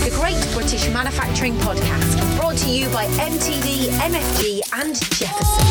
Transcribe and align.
the 0.00 0.10
Great 0.12 0.42
British 0.54 0.88
Manufacturing 0.88 1.52
Podcast, 1.56 2.40
brought 2.40 2.56
to 2.56 2.70
you 2.70 2.88
by 2.88 3.04
MTD, 3.04 3.88
MFG, 3.98 4.60
and 4.72 4.94
Jefferson. 4.94 5.66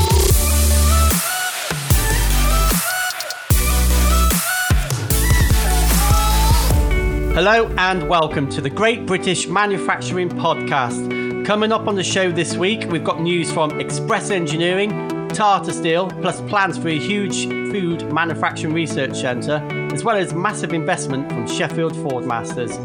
Hello 7.34 7.73
and 7.79 8.07
welcome 8.07 8.47
to 8.52 8.61
the 8.61 8.70
Great 8.70 9.07
British 9.07 9.47
Manufacturing 9.47 10.30
Podcast. 10.30 11.43
Coming 11.48 11.71
up 11.71 11.88
on 11.88 11.96
the 11.96 12.04
show 12.04 12.32
this 12.32 12.55
week, 12.55 12.86
we've 12.91 13.04
got 13.04 13.21
news 13.21 13.52
from 13.52 13.80
Express 13.80 14.30
Engineering, 14.30 14.91
Tata 15.30 15.73
Steel, 15.73 16.07
plus 16.21 16.39
plans 16.41 16.77
for 16.77 16.89
a 16.89 17.00
huge 17.00 17.48
food 17.71 18.14
manufacturing 18.14 18.75
research 18.75 19.20
centre, 19.20 19.68
as 19.91 20.04
well 20.04 20.18
as 20.18 20.36
massive 20.36 20.71
investment 20.71 21.30
from 21.30 21.48
Sheffield 21.48 21.93
Forgemasters. 21.93 22.77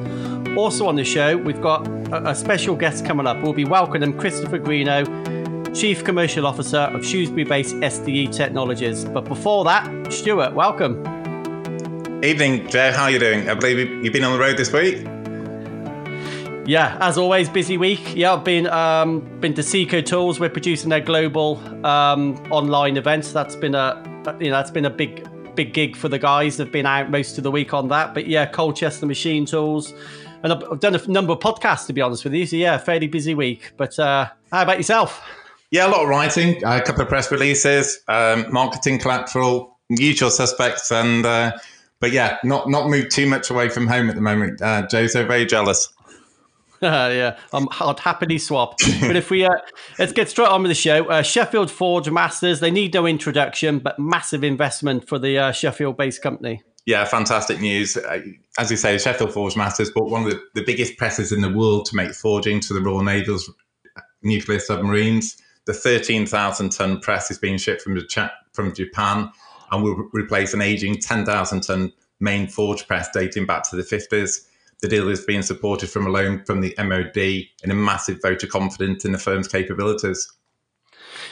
Also 0.56 0.86
on 0.86 0.94
the 0.94 1.04
show, 1.04 1.36
we've 1.36 1.60
got 1.60 1.86
a, 2.12 2.30
a 2.30 2.34
special 2.34 2.76
guest 2.76 3.04
coming 3.04 3.26
up. 3.26 3.42
We'll 3.42 3.52
be 3.52 3.64
welcoming 3.64 4.16
Christopher 4.16 4.58
Greenough, 4.58 5.08
Chief 5.74 6.04
Commercial 6.04 6.46
Officer 6.46 6.78
of 6.78 7.04
Shrewsbury 7.04 7.42
based 7.42 7.74
SDE 7.76 8.32
Technologies. 8.32 9.04
But 9.04 9.24
before 9.24 9.64
that, 9.64 10.12
Stuart, 10.12 10.54
welcome. 10.54 11.00
Evening, 12.22 12.68
Joe. 12.68 12.92
How 12.92 13.04
are 13.04 13.10
you 13.10 13.18
doing? 13.18 13.50
I 13.50 13.54
believe 13.54 14.04
you've 14.04 14.12
been 14.12 14.22
on 14.22 14.32
the 14.32 14.38
road 14.38 14.56
this 14.56 14.72
week. 14.72 15.04
Yeah, 16.66 16.96
as 17.00 17.18
always, 17.18 17.48
busy 17.48 17.76
week. 17.76 18.14
Yeah, 18.14 18.34
I've 18.34 18.44
been 18.44 18.68
um, 18.68 19.20
been 19.40 19.54
to 19.54 19.62
Seco 19.62 20.00
Tools. 20.00 20.38
We're 20.38 20.48
producing 20.50 20.88
their 20.88 21.00
global 21.00 21.58
um, 21.84 22.36
online 22.50 22.96
event. 22.96 23.24
That's 23.34 23.56
been 23.56 23.74
a 23.74 24.00
you 24.38 24.50
know 24.50 24.56
that's 24.56 24.70
been 24.70 24.84
a 24.84 24.90
big 24.90 25.28
big 25.54 25.74
gig 25.74 25.96
for 25.96 26.08
the 26.08 26.18
guys. 26.18 26.56
They've 26.56 26.70
been 26.70 26.86
out 26.86 27.10
most 27.10 27.38
of 27.38 27.44
the 27.44 27.50
week 27.50 27.74
on 27.74 27.88
that. 27.88 28.14
But 28.14 28.26
yeah, 28.26 28.46
Colchester 28.46 29.06
Machine 29.06 29.44
Tools, 29.46 29.92
and 30.44 30.52
I've, 30.52 30.62
I've 30.70 30.80
done 30.80 30.94
a 30.94 31.04
number 31.08 31.32
of 31.32 31.40
podcasts 31.40 31.86
to 31.86 31.92
be 31.92 32.00
honest 32.00 32.22
with 32.22 32.34
you. 32.34 32.46
So 32.46 32.54
yeah, 32.54 32.78
fairly 32.78 33.08
busy 33.08 33.34
week. 33.34 33.72
But 33.76 33.98
uh, 33.98 34.28
how 34.52 34.62
about 34.62 34.76
yourself? 34.76 35.26
Yeah, 35.70 35.88
a 35.88 35.90
lot 35.90 36.02
of 36.02 36.08
writing, 36.08 36.62
a 36.64 36.80
couple 36.80 37.02
of 37.02 37.08
press 37.08 37.32
releases, 37.32 37.98
um, 38.06 38.46
marketing 38.52 39.00
collateral, 39.00 39.76
usual 39.88 40.30
suspects, 40.30 40.92
and 40.92 41.26
uh, 41.26 41.52
but 41.98 42.12
yeah, 42.12 42.38
not 42.44 42.68
not 42.70 42.88
moved 42.88 43.10
too 43.10 43.26
much 43.26 43.50
away 43.50 43.68
from 43.68 43.88
home 43.88 44.08
at 44.08 44.14
the 44.14 44.20
moment. 44.20 44.62
Uh, 44.62 44.86
Joe, 44.86 45.08
so 45.08 45.26
very 45.26 45.46
jealous. 45.46 45.88
yeah, 46.82 47.36
I'm, 47.52 47.66
I'd 47.80 47.98
happily 47.98 48.38
swap. 48.38 48.78
but 49.00 49.16
if 49.16 49.30
we 49.30 49.44
uh, 49.44 49.56
let's 49.98 50.12
get 50.12 50.28
straight 50.28 50.48
on 50.48 50.62
with 50.62 50.70
the 50.70 50.76
show. 50.76 51.06
Uh, 51.06 51.22
Sheffield 51.22 51.70
Forgemasters. 51.70 52.60
They 52.60 52.70
need 52.70 52.92
no 52.94 53.06
introduction, 53.06 53.78
but 53.78 53.98
massive 53.98 54.44
investment 54.44 55.08
for 55.08 55.18
the 55.18 55.38
uh, 55.38 55.52
Sheffield-based 55.52 56.22
company. 56.22 56.62
Yeah, 56.86 57.04
fantastic 57.06 57.60
news. 57.60 57.96
Uh, 57.96 58.20
as 58.58 58.70
you 58.70 58.76
say, 58.76 58.98
Sheffield 58.98 59.30
Forgemasters 59.30 59.92
bought 59.92 60.10
one 60.10 60.24
of 60.24 60.30
the, 60.30 60.42
the 60.54 60.64
biggest 60.64 60.98
presses 60.98 61.32
in 61.32 61.40
the 61.40 61.50
world 61.50 61.86
to 61.86 61.96
make 61.96 62.12
forging 62.12 62.60
to 62.60 62.74
the 62.74 62.80
Royal 62.80 63.02
Navy's 63.02 63.48
nuclear 64.22 64.58
submarines. 64.58 65.36
The 65.66 65.72
13,000 65.72 66.70
ton 66.70 67.00
press 67.00 67.30
is 67.30 67.38
being 67.38 67.56
shipped 67.56 67.82
from, 67.82 67.98
from 68.52 68.74
Japan 68.74 69.30
and 69.72 69.82
will 69.82 70.08
replace 70.12 70.52
an 70.52 70.60
aging 70.60 71.00
10,000 71.00 71.62
ton 71.62 71.92
main 72.20 72.48
forge 72.48 72.86
press 72.86 73.08
dating 73.12 73.46
back 73.46 73.68
to 73.70 73.76
the 73.76 73.82
50s. 73.82 74.46
The 74.82 74.88
deal 74.88 75.08
is 75.08 75.24
being 75.24 75.42
supported 75.42 75.88
from 75.88 76.06
a 76.06 76.10
loan 76.10 76.44
from 76.44 76.60
the 76.60 76.74
MOD 76.76 77.16
in 77.16 77.70
a 77.70 77.74
massive 77.74 78.20
vote 78.20 78.42
of 78.42 78.50
confidence 78.50 79.06
in 79.06 79.12
the 79.12 79.18
firm's 79.18 79.48
capabilities. 79.48 80.30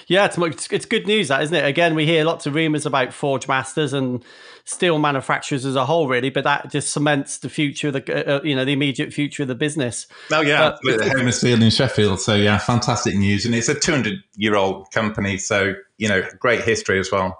Yeah, 0.06 0.24
it's, 0.26 0.72
it's 0.72 0.86
good 0.86 1.06
news, 1.06 1.28
that 1.28 1.42
isn't 1.42 1.54
it? 1.54 1.64
Again, 1.64 1.94
we 1.94 2.06
hear 2.06 2.24
lots 2.24 2.46
of 2.46 2.54
rumours 2.54 2.86
about 2.86 3.08
forgemasters 3.08 3.92
and 3.92 4.24
steel 4.64 4.98
manufacturers 4.98 5.64
as 5.64 5.76
a 5.76 5.84
whole, 5.84 6.08
really, 6.08 6.30
but 6.30 6.44
that 6.44 6.70
just 6.70 6.90
cements 6.90 7.38
the 7.38 7.48
future 7.48 7.88
of 7.88 7.94
the, 7.94 8.36
uh, 8.36 8.42
you 8.42 8.54
know, 8.54 8.64
the 8.64 8.72
immediate 8.72 9.12
future 9.12 9.42
of 9.42 9.48
the 9.48 9.54
business. 9.54 10.06
Oh 10.30 10.40
yeah, 10.40 10.62
uh, 10.62 10.78
the 10.82 11.10
home 11.16 11.28
of 11.28 11.34
steel 11.34 11.62
in 11.62 11.70
Sheffield. 11.70 12.20
So 12.20 12.34
yeah, 12.34 12.58
fantastic 12.58 13.14
news, 13.14 13.44
and 13.44 13.54
it's 13.54 13.68
a 13.68 13.74
200 13.74 14.22
year 14.36 14.56
old 14.56 14.90
company, 14.90 15.38
so 15.38 15.74
you 15.98 16.08
know, 16.08 16.22
great 16.38 16.62
history 16.62 16.98
as 16.98 17.10
well. 17.10 17.38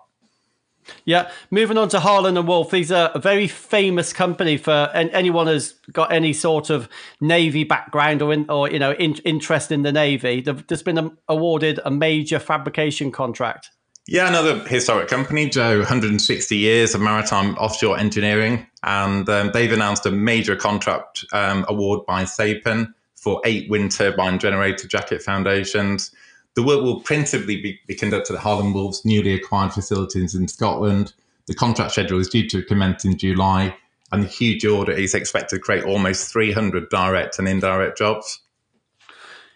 Yeah, 1.05 1.31
moving 1.51 1.79
on 1.79 1.89
to 1.91 2.01
Harland 2.01 2.39
and 2.39 2.47
Wolff. 2.47 2.71
These 2.71 2.93
are 2.93 3.11
a 3.15 3.19
very 3.19 3.47
famous 3.47 4.13
company 4.13 4.57
for 4.57 4.91
and 4.95 5.11
anyone 5.11 5.47
who's 5.47 5.75
got 5.93 6.13
any 6.13 6.33
sort 6.33 6.71
of 6.71 6.89
navy 7.21 7.65
background 7.65 8.23
or 8.23 8.33
in, 8.33 8.49
or 8.49 8.71
you 8.71 8.79
know 8.79 8.93
in, 8.93 9.15
interest 9.25 9.71
in 9.73 9.83
the 9.83 9.93
navy. 9.93 10.41
They've 10.41 10.67
just 10.67 10.85
been 10.85 11.17
awarded 11.29 11.81
a 11.85 11.91
major 11.91 12.39
fabrication 12.39 13.13
contract. 13.13 13.71
Yeah, 14.09 14.29
another 14.29 14.59
historic 14.67 15.09
company, 15.09 15.49
Joe. 15.49 15.79
160 15.79 16.57
years 16.57 16.95
of 16.95 17.01
maritime 17.01 17.55
offshore 17.57 17.99
engineering, 17.99 18.67
and 18.83 19.29
um, 19.29 19.51
they've 19.53 19.73
announced 19.73 20.07
a 20.07 20.11
major 20.11 20.57
contract 20.57 21.25
um, 21.33 21.65
award 21.69 22.05
by 22.07 22.25
Saipem 22.25 22.93
for 23.15 23.41
eight 23.45 23.71
wind 23.71 23.93
turbine 23.93 24.39
generator 24.39 24.89
jacket 24.89 25.23
foundations 25.23 26.13
the 26.55 26.63
work 26.63 26.83
will 26.83 27.01
principally 27.01 27.61
be, 27.61 27.81
be 27.87 27.95
conducted 27.95 28.35
at 28.35 28.41
Harland 28.41 28.75
Wolff's 28.75 29.05
newly 29.05 29.35
acquired 29.35 29.73
facilities 29.73 30.35
in 30.35 30.49
Scotland. 30.49 31.15
The 31.47 31.55
contract 31.55 31.93
schedule 31.93 32.21
is 32.21 32.29
due 32.29 32.49
to 32.51 32.63
commence 32.63 33.05
in 33.05 33.17
July, 33.17 33.75
and 34.11 34.23
the 34.23 34.29
huge 34.29 34.65
order 34.65 34.93
is 34.93 35.15
expected 35.15 35.57
to 35.57 35.63
create 35.63 35.85
almost 35.85 36.31
300 36.31 36.91
direct 36.91 37.39
and 37.39 37.49
indirect 37.49 37.97
jobs. 37.97 38.41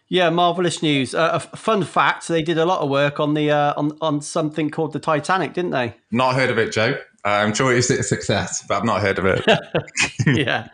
Yeah, 0.09 0.31
marvelous 0.31 0.83
news. 0.83 1.15
Uh, 1.15 1.31
a 1.35 1.41
fun 1.41 1.83
fact: 1.83 2.29
they 2.29 2.43
did 2.43 2.59
a 2.59 2.65
lot 2.65 2.81
of 2.81 2.89
work 2.89 3.19
on 3.19 3.35
the 3.35 3.51
uh, 3.51 3.75
on 3.77 3.97
on 4.01 4.21
something 4.21 4.71
called 4.71 4.93
the 4.93 5.01
Titanic, 5.01 5.53
didn't 5.53 5.73
they? 5.73 5.97
Not 6.13 6.37
heard 6.37 6.51
of 6.51 6.59
it, 6.59 6.73
Joe. 6.73 6.97
Uh, 7.25 7.29
I'm 7.29 7.53
sure 7.53 7.75
it's 7.75 7.91
a 7.91 8.03
success, 8.05 8.65
but 8.69 8.77
I've 8.77 8.85
not 8.85 9.01
heard 9.01 9.19
of 9.19 9.25
it. 9.27 9.45
yeah, 10.27 10.69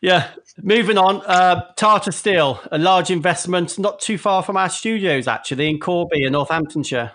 yeah. 0.00 0.30
Moving 0.62 0.98
on, 0.98 1.20
uh, 1.26 1.72
Tata 1.76 2.12
Steel, 2.12 2.60
a 2.70 2.78
large 2.78 3.10
investment 3.10 3.76
not 3.78 4.00
too 4.00 4.18
far 4.18 4.42
from 4.42 4.56
our 4.56 4.68
studios, 4.68 5.26
actually, 5.26 5.68
in 5.68 5.80
Corby 5.80 6.24
in 6.24 6.32
Northamptonshire. 6.32 7.12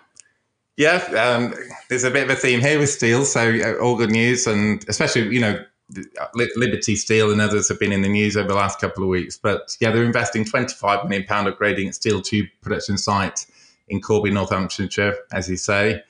Yeah, 0.75 0.97
um, 1.15 1.53
there's 1.89 2.05
a 2.05 2.11
bit 2.11 2.23
of 2.23 2.29
a 2.29 2.35
theme 2.35 2.61
here 2.61 2.79
with 2.79 2.89
steel, 2.89 3.25
so 3.25 3.53
uh, 3.53 3.83
all 3.83 3.97
good 3.97 4.11
news, 4.11 4.47
and 4.47 4.85
especially 4.87 5.33
you 5.33 5.41
know 5.41 5.61
Uh, 5.97 6.25
Liberty 6.55 6.95
Steel 6.95 7.31
and 7.31 7.41
others 7.41 7.67
have 7.69 7.79
been 7.79 7.91
in 7.91 8.01
the 8.01 8.09
news 8.09 8.37
over 8.37 8.47
the 8.47 8.55
last 8.55 8.79
couple 8.79 9.03
of 9.03 9.09
weeks. 9.09 9.37
But 9.37 9.75
yeah, 9.79 9.91
they're 9.91 10.03
investing 10.03 10.45
25 10.45 11.05
million 11.05 11.25
pound 11.25 11.47
upgrading 11.47 11.87
its 11.87 11.97
steel 11.97 12.21
tube 12.21 12.47
production 12.61 12.97
site 12.97 13.45
in 13.87 14.01
Corby, 14.01 14.31
Northamptonshire, 14.31 15.15
as 15.31 15.49
you 15.49 15.57
say. 15.57 16.01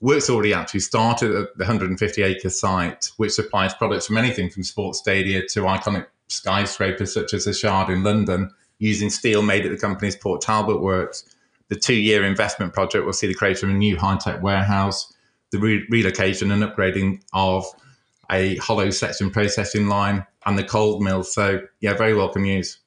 Work's 0.00 0.30
already 0.30 0.54
actually 0.54 0.80
started 0.80 1.34
at 1.34 1.56
the 1.56 1.64
150 1.64 2.22
acre 2.22 2.50
site, 2.50 3.10
which 3.16 3.32
supplies 3.32 3.74
products 3.74 4.06
from 4.06 4.16
anything 4.16 4.48
from 4.50 4.62
sports 4.62 5.00
stadia 5.00 5.46
to 5.48 5.60
iconic 5.62 6.06
skyscrapers 6.28 7.12
such 7.12 7.34
as 7.34 7.44
the 7.44 7.52
Shard 7.52 7.90
in 7.90 8.04
London 8.04 8.50
using 8.78 9.10
steel 9.10 9.42
made 9.42 9.64
at 9.64 9.72
the 9.72 9.78
company's 9.78 10.14
Port 10.14 10.40
Talbot 10.40 10.80
works. 10.80 11.34
The 11.68 11.76
two 11.76 11.94
year 11.94 12.24
investment 12.24 12.72
project 12.72 13.04
will 13.04 13.12
see 13.12 13.26
the 13.26 13.34
creation 13.34 13.68
of 13.68 13.74
a 13.74 13.78
new 13.78 13.96
high 13.96 14.18
tech 14.18 14.42
warehouse, 14.42 15.12
the 15.50 15.58
re- 15.58 15.86
relocation 15.90 16.50
and 16.52 16.62
upgrading 16.62 17.22
of 17.32 17.66
a 18.30 18.56
hollow 18.56 18.90
section 18.90 19.30
processing 19.30 19.88
line, 19.88 20.26
and 20.46 20.58
the 20.58 20.64
cold 20.64 21.02
mill. 21.02 21.22
So, 21.22 21.60
yeah, 21.80 21.94
very 21.94 22.14
welcome 22.14 22.42
news. 22.42 22.78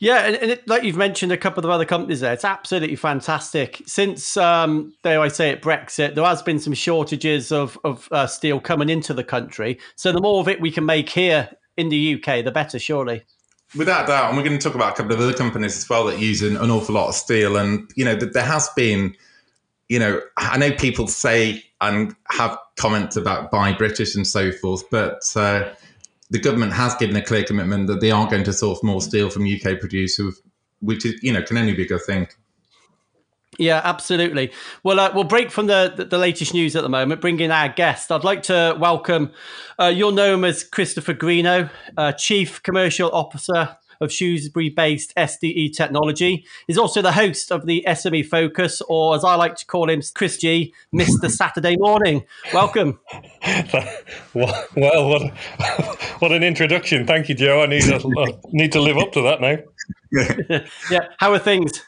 Yeah, 0.00 0.20
and, 0.20 0.36
and 0.36 0.50
it, 0.52 0.68
like 0.68 0.84
you've 0.84 0.96
mentioned 0.96 1.32
a 1.32 1.36
couple 1.36 1.64
of 1.64 1.70
other 1.70 1.84
companies 1.84 2.20
there, 2.20 2.32
it's 2.32 2.44
absolutely 2.44 2.96
fantastic. 2.96 3.82
Since, 3.86 4.36
um, 4.36 4.94
dare 5.02 5.20
I 5.20 5.28
say 5.28 5.50
it, 5.50 5.62
Brexit, 5.62 6.14
there 6.14 6.24
has 6.24 6.42
been 6.42 6.60
some 6.60 6.74
shortages 6.74 7.50
of, 7.50 7.78
of 7.84 8.08
uh, 8.12 8.26
steel 8.26 8.60
coming 8.60 8.88
into 8.88 9.12
the 9.12 9.24
country. 9.24 9.78
So 9.96 10.12
the 10.12 10.20
more 10.20 10.40
of 10.40 10.48
it 10.48 10.60
we 10.60 10.70
can 10.70 10.86
make 10.86 11.08
here 11.08 11.50
in 11.76 11.88
the 11.88 12.14
UK, 12.14 12.44
the 12.44 12.52
better, 12.52 12.78
surely. 12.78 13.24
Without 13.76 14.06
doubt, 14.06 14.28
and 14.28 14.36
we're 14.36 14.44
going 14.44 14.58
to 14.58 14.62
talk 14.62 14.74
about 14.74 14.94
a 14.94 14.96
couple 14.96 15.12
of 15.12 15.20
other 15.20 15.34
companies 15.34 15.76
as 15.76 15.88
well 15.88 16.04
that 16.06 16.18
use 16.18 16.42
an, 16.42 16.56
an 16.56 16.70
awful 16.70 16.94
lot 16.94 17.08
of 17.08 17.14
steel. 17.14 17.56
And 17.56 17.90
you 17.96 18.04
know, 18.04 18.14
there 18.14 18.44
has 18.44 18.68
been, 18.74 19.14
you 19.88 19.98
know, 19.98 20.20
I 20.36 20.58
know 20.58 20.72
people 20.72 21.06
say 21.06 21.64
and 21.80 22.14
have 22.30 22.58
comments 22.76 23.16
about 23.16 23.50
buy 23.50 23.72
British 23.72 24.14
and 24.14 24.26
so 24.26 24.52
forth, 24.52 24.88
but 24.90 25.20
uh, 25.34 25.72
the 26.30 26.38
government 26.38 26.72
has 26.74 26.94
given 26.96 27.16
a 27.16 27.22
clear 27.22 27.44
commitment 27.44 27.86
that 27.86 28.00
they 28.00 28.10
aren't 28.10 28.30
going 28.30 28.44
to 28.44 28.52
source 28.52 28.82
more 28.82 29.00
steel 29.00 29.30
from 29.30 29.46
UK 29.46 29.80
producers, 29.80 30.40
which 30.80 31.06
is, 31.06 31.22
you 31.22 31.32
know, 31.32 31.42
can 31.42 31.56
only 31.56 31.74
be 31.74 31.84
a 31.84 31.88
good 31.88 32.02
thing. 32.02 32.28
Yeah, 33.58 33.80
absolutely. 33.82 34.52
Well, 34.84 35.00
uh, 35.00 35.10
we'll 35.12 35.24
break 35.24 35.50
from 35.50 35.66
the, 35.66 35.92
the, 35.96 36.04
the 36.04 36.18
latest 36.18 36.54
news 36.54 36.76
at 36.76 36.82
the 36.82 36.88
moment. 36.88 37.20
Bring 37.20 37.40
in 37.40 37.50
our 37.50 37.68
guest. 37.68 38.12
I'd 38.12 38.22
like 38.22 38.42
to 38.44 38.76
welcome. 38.78 39.32
Uh, 39.78 39.86
you'll 39.86 40.12
know 40.12 40.34
him 40.34 40.44
as 40.44 40.62
Christopher 40.62 41.14
Greenough, 41.14 41.72
uh, 41.96 42.12
Chief 42.12 42.62
Commercial 42.62 43.10
Officer 43.10 43.76
of 44.00 44.12
Shrewsbury-based 44.12 45.14
SDE 45.16 45.74
Technology. 45.74 46.44
He's 46.66 46.78
also 46.78 47.02
the 47.02 47.12
host 47.12 47.50
of 47.50 47.66
the 47.66 47.84
SME 47.86 48.26
Focus, 48.26 48.80
or 48.88 49.14
as 49.14 49.24
I 49.24 49.34
like 49.34 49.56
to 49.56 49.66
call 49.66 49.90
him, 49.90 50.02
Chris 50.14 50.38
G, 50.38 50.72
Mr. 50.94 51.30
Saturday 51.38 51.76
Morning. 51.76 52.24
Welcome. 52.52 53.00
well, 54.34 54.66
what 54.74 55.32
what 56.18 56.32
an 56.32 56.42
introduction! 56.42 57.06
Thank 57.06 57.28
you, 57.28 57.34
Joe. 57.34 57.62
I 57.62 57.66
need 57.66 57.82
to 57.82 58.38
need 58.52 58.72
to 58.72 58.80
live 58.80 58.98
up 58.98 59.12
to 59.12 59.22
that 59.22 59.40
now. 59.40 59.58
yeah. 60.90 61.08
How 61.18 61.32
are 61.32 61.38
things? 61.38 61.82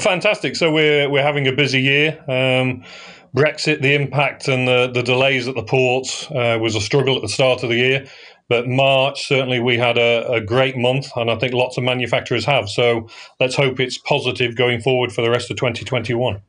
Fantastic. 0.00 0.56
So 0.56 0.72
we're 0.72 1.08
we're 1.08 1.22
having 1.22 1.46
a 1.46 1.52
busy 1.52 1.80
year. 1.80 2.18
Um, 2.28 2.84
Brexit, 3.34 3.80
the 3.80 3.94
impact 3.94 4.48
and 4.48 4.66
the, 4.66 4.90
the 4.92 5.02
delays 5.02 5.46
at 5.46 5.54
the 5.54 5.62
ports 5.62 6.28
uh, 6.32 6.58
was 6.60 6.74
a 6.74 6.80
struggle 6.80 7.14
at 7.14 7.22
the 7.22 7.28
start 7.28 7.62
of 7.62 7.68
the 7.68 7.76
year. 7.76 8.06
But 8.50 8.66
March, 8.66 9.28
certainly, 9.28 9.60
we 9.60 9.78
had 9.78 9.96
a, 9.96 10.28
a, 10.28 10.40
great 10.40 10.76
month, 10.76 11.06
and 11.14 11.30
I 11.30 11.36
think 11.36 11.54
lots 11.54 11.78
of 11.78 11.84
manufacturers 11.84 12.44
have. 12.46 12.68
So 12.68 13.08
let's 13.38 13.54
hope 13.54 13.78
it's 13.78 13.96
positive 13.96 14.56
going 14.56 14.80
forward 14.80 15.12
for 15.12 15.22
the 15.22 15.30
rest 15.30 15.52
of 15.52 15.56
2021. 15.56 16.42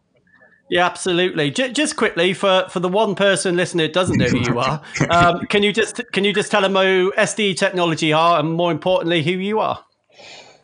Yeah, 0.71 0.87
absolutely. 0.87 1.51
J- 1.51 1.71
just 1.71 1.97
quickly 1.97 2.33
for, 2.33 2.65
for 2.69 2.79
the 2.79 2.87
one 2.89 3.13
person 3.13 3.55
listener 3.55 3.85
who 3.85 3.91
doesn't 3.91 4.17
know 4.17 4.25
who 4.25 4.39
you 4.39 4.57
are, 4.57 4.81
um, 5.11 5.45
can 5.45 5.61
you 5.61 5.71
just 5.71 6.01
can 6.11 6.23
you 6.23 6.33
just 6.33 6.49
tell 6.49 6.61
them 6.61 6.73
who 6.73 7.13
SDE 7.15 7.55
Technology 7.55 8.11
are, 8.11 8.39
and 8.39 8.51
more 8.51 8.71
importantly, 8.71 9.21
who 9.21 9.33
you 9.33 9.59
are? 9.59 9.85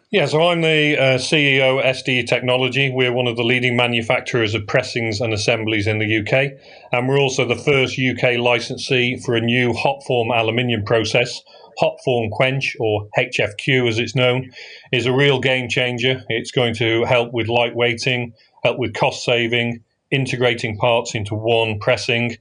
Yeah, 0.10 0.26
so 0.26 0.42
I'm 0.42 0.62
the 0.62 0.98
uh, 0.98 1.18
CEO 1.18 1.80
of 1.80 1.84
SDE 1.98 2.28
Technology. 2.28 2.90
We're 2.90 3.12
one 3.12 3.28
of 3.28 3.36
the 3.36 3.44
leading 3.44 3.76
manufacturers 3.76 4.56
of 4.56 4.66
pressings 4.66 5.20
and 5.20 5.34
assemblies 5.34 5.86
in 5.86 6.00
the 6.00 6.20
UK, 6.20 6.58
and 6.94 7.10
we're 7.10 7.20
also 7.20 7.44
the 7.44 7.58
first 7.58 8.00
UK 8.00 8.38
licensee 8.40 9.18
for 9.18 9.36
a 9.36 9.42
new 9.42 9.74
hot 9.74 10.02
form 10.08 10.32
aluminium 10.32 10.86
process. 10.86 11.42
Hot 11.80 11.98
form 12.06 12.30
quench, 12.32 12.78
or 12.80 13.10
HFQ 13.18 13.90
as 13.90 14.00
it's 14.00 14.16
known, 14.16 14.50
is 14.94 15.06
a 15.06 15.12
real 15.12 15.42
game 15.42 15.68
changer. 15.68 16.24
It's 16.30 16.52
going 16.52 16.74
to 16.76 17.04
help 17.04 17.34
with 17.34 17.48
lightweighting, 17.48 18.32
help 18.64 18.80
with 18.80 18.94
cost 18.94 19.26
saving, 19.26 19.84
integrating 20.10 20.78
parts 20.78 21.16
into 21.16 21.36
one 21.36 21.80
pressing. 21.80 22.38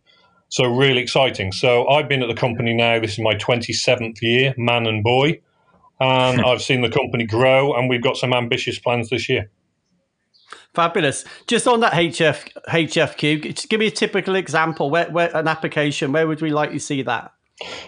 So, 0.51 0.67
really 0.67 1.03
exciting. 1.03 1.51
So, 1.51 1.89
I've 1.89 2.09
been 2.09 2.23
at 2.23 2.29
the 2.29 2.41
company 2.41 2.75
now, 2.75 3.01
this 3.01 3.15
is 3.15 3.19
my 3.19 3.35
27th 3.35 4.23
year, 4.23 4.55
man 4.57 4.87
and 4.87 5.03
boy. 5.03 5.41
And 6.01 6.43
I've 6.43 6.63
seen 6.63 6.83
the 6.83 6.91
company 6.91 7.25
grow, 7.25 7.75
and 7.75 7.89
we've 7.89 8.03
got 8.03 8.17
some 8.17 8.33
ambitious 8.33 8.79
plans 8.79 9.11
this 9.11 9.29
year. 9.29 9.51
Fabulous. 10.75 11.25
Just 11.47 11.67
on 11.67 11.81
that 11.81 11.95
HF, 11.95 12.53
HFQ, 12.69 13.69
give 13.69 13.81
me 13.81 13.87
a 13.87 13.91
typical 13.91 14.35
example. 14.35 14.91
Where, 14.91 15.11
where 15.11 15.35
an 15.35 15.49
application, 15.49 16.13
where 16.13 16.29
would 16.29 16.43
we 16.43 16.51
like 16.51 16.73
to 16.73 16.79
see 16.79 17.01
that? 17.03 17.33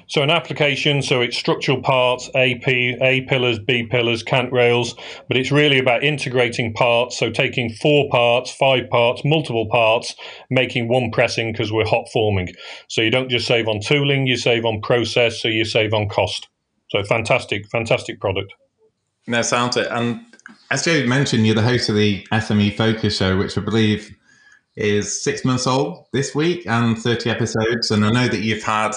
So 0.07 0.23
an 0.23 0.31
application, 0.31 1.03
so 1.03 1.21
it's 1.21 1.37
structural 1.37 1.83
parts, 1.83 2.31
AP, 2.35 2.67
A 2.67 3.27
pillars, 3.29 3.59
B 3.59 3.87
pillars, 3.87 4.23
cant 4.23 4.51
rails, 4.51 4.95
but 5.29 5.37
it's 5.37 5.53
really 5.53 5.79
about 5.79 6.03
integrating 6.03 6.73
parts. 6.73 7.19
So 7.19 7.31
taking 7.31 7.69
four 7.69 8.09
parts, 8.11 8.51
five 8.51 8.89
parts, 8.89 9.21
multiple 9.27 9.69
parts, 9.71 10.15
making 10.49 10.89
one 10.89 11.11
pressing 11.11 11.53
because 11.53 11.71
we're 11.71 11.87
hot 11.87 12.07
forming. 12.11 12.49
So 12.89 13.03
you 13.03 13.11
don't 13.11 13.29
just 13.29 13.47
save 13.47 13.69
on 13.69 13.81
tooling, 13.81 14.27
you 14.27 14.39
save 14.39 14.65
on 14.65 14.81
process, 14.81 15.43
so 15.43 15.49
you 15.49 15.67
save 15.67 15.93
on 15.93 16.09
cost. 16.09 16.49
So 16.91 17.03
fantastic, 17.05 17.69
fantastic 17.69 18.21
product. 18.21 18.53
No, 19.27 19.43
sounds 19.43 19.77
it. 19.77 19.89
And 19.91 20.21
as 20.71 20.85
Joe 20.85 21.07
mentioned, 21.07 21.47
you're 21.47 21.55
the 21.55 21.63
host 21.63 21.89
of 21.89 21.97
the 21.97 22.27
SME 22.33 22.77
Focus 22.77 23.17
Show, 23.17 23.37
which 23.37 23.59
I 23.59 23.61
believe 23.61 24.15
is 24.77 25.23
six 25.23 25.45
months 25.45 25.67
old 25.67 26.07
this 26.13 26.35
week 26.35 26.67
and 26.67 26.97
30 26.97 27.31
episodes. 27.31 27.91
And 27.91 28.05
I 28.05 28.11
know 28.11 28.29
that 28.29 28.41
you've 28.41 28.63
had 28.63 28.93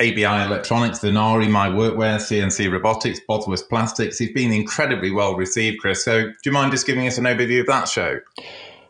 ABI 0.00 0.24
Electronics, 0.24 1.00
Venari, 1.00 1.48
My 1.48 1.68
Workwear, 1.68 2.16
CNC 2.16 2.70
Robotics, 2.70 3.20
Bosworth 3.26 3.68
Plastics. 3.68 4.20
It's 4.20 4.32
been 4.32 4.52
incredibly 4.52 5.10
well 5.10 5.36
received, 5.36 5.80
Chris. 5.80 6.04
So 6.04 6.24
do 6.24 6.34
you 6.44 6.52
mind 6.52 6.72
just 6.72 6.86
giving 6.86 7.06
us 7.06 7.18
an 7.18 7.24
overview 7.24 7.60
of 7.60 7.66
that 7.66 7.88
show? 7.88 8.18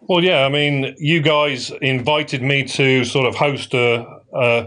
Well, 0.03 0.23
yeah. 0.23 0.44
I 0.44 0.49
mean, 0.49 0.94
you 0.99 1.20
guys 1.20 1.70
invited 1.82 2.43
me 2.43 2.64
to 2.64 3.05
sort 3.05 3.26
of 3.26 3.35
host 3.35 3.75
a, 3.75 4.06
a, 4.35 4.67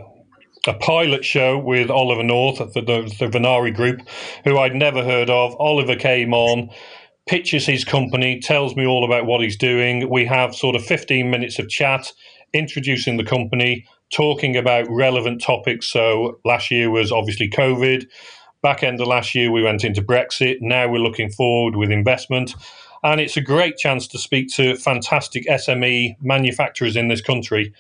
a 0.68 0.74
pilot 0.74 1.24
show 1.24 1.58
with 1.58 1.90
Oliver 1.90 2.24
North 2.24 2.58
for 2.58 2.82
the, 2.82 3.14
the 3.20 3.28
Venari 3.28 3.74
Group, 3.74 4.02
who 4.44 4.58
I'd 4.58 4.76
never 4.76 5.04
heard 5.04 5.30
of. 5.30 5.56
Oliver 5.60 5.96
came 5.96 6.34
on 6.34 6.70
pitches 7.30 7.68
his 7.68 7.86
company, 7.86 8.40
tells 8.40 8.76
me 8.76 8.88
all 8.88 9.06
about 9.06 9.28
what 9.28 9.40
he's 9.40 9.56
doing. 9.56 10.10
We 10.10 10.26
have 10.26 10.56
sort 10.56 10.76
of 10.76 10.84
15 10.84 11.30
minutes 11.30 11.60
of 11.60 11.70
chat, 11.70 12.12
introducing 12.54 13.18
the 13.18 13.24
company, 13.24 13.86
talking 14.12 14.58
about 14.58 14.90
relevant 14.90 15.40
topics. 15.40 15.88
So 15.88 16.40
last 16.44 16.72
year 16.72 16.90
was 16.90 17.12
obviously 17.12 17.48
COVID. 17.48 18.08
Back 18.64 18.82
end 18.82 19.00
of 19.00 19.08
last 19.08 19.36
year, 19.36 19.52
we 19.52 19.62
went 19.62 19.84
into 19.84 20.02
Brexit. 20.02 20.58
Now 20.60 20.90
we're 20.90 20.98
looking 20.98 21.30
forward 21.30 21.76
with 21.76 21.92
investment. 21.92 22.56
And 23.04 23.22
it's 23.22 23.38
a 23.38 23.42
great 23.42 23.78
chance 23.78 24.08
to 24.08 24.18
speak 24.18 24.50
to 24.56 24.76
fantastic 24.76 25.46
SME 25.46 26.16
manufacturers 26.24 26.96
in 26.96 27.10
this 27.10 27.22
country. 27.22 27.72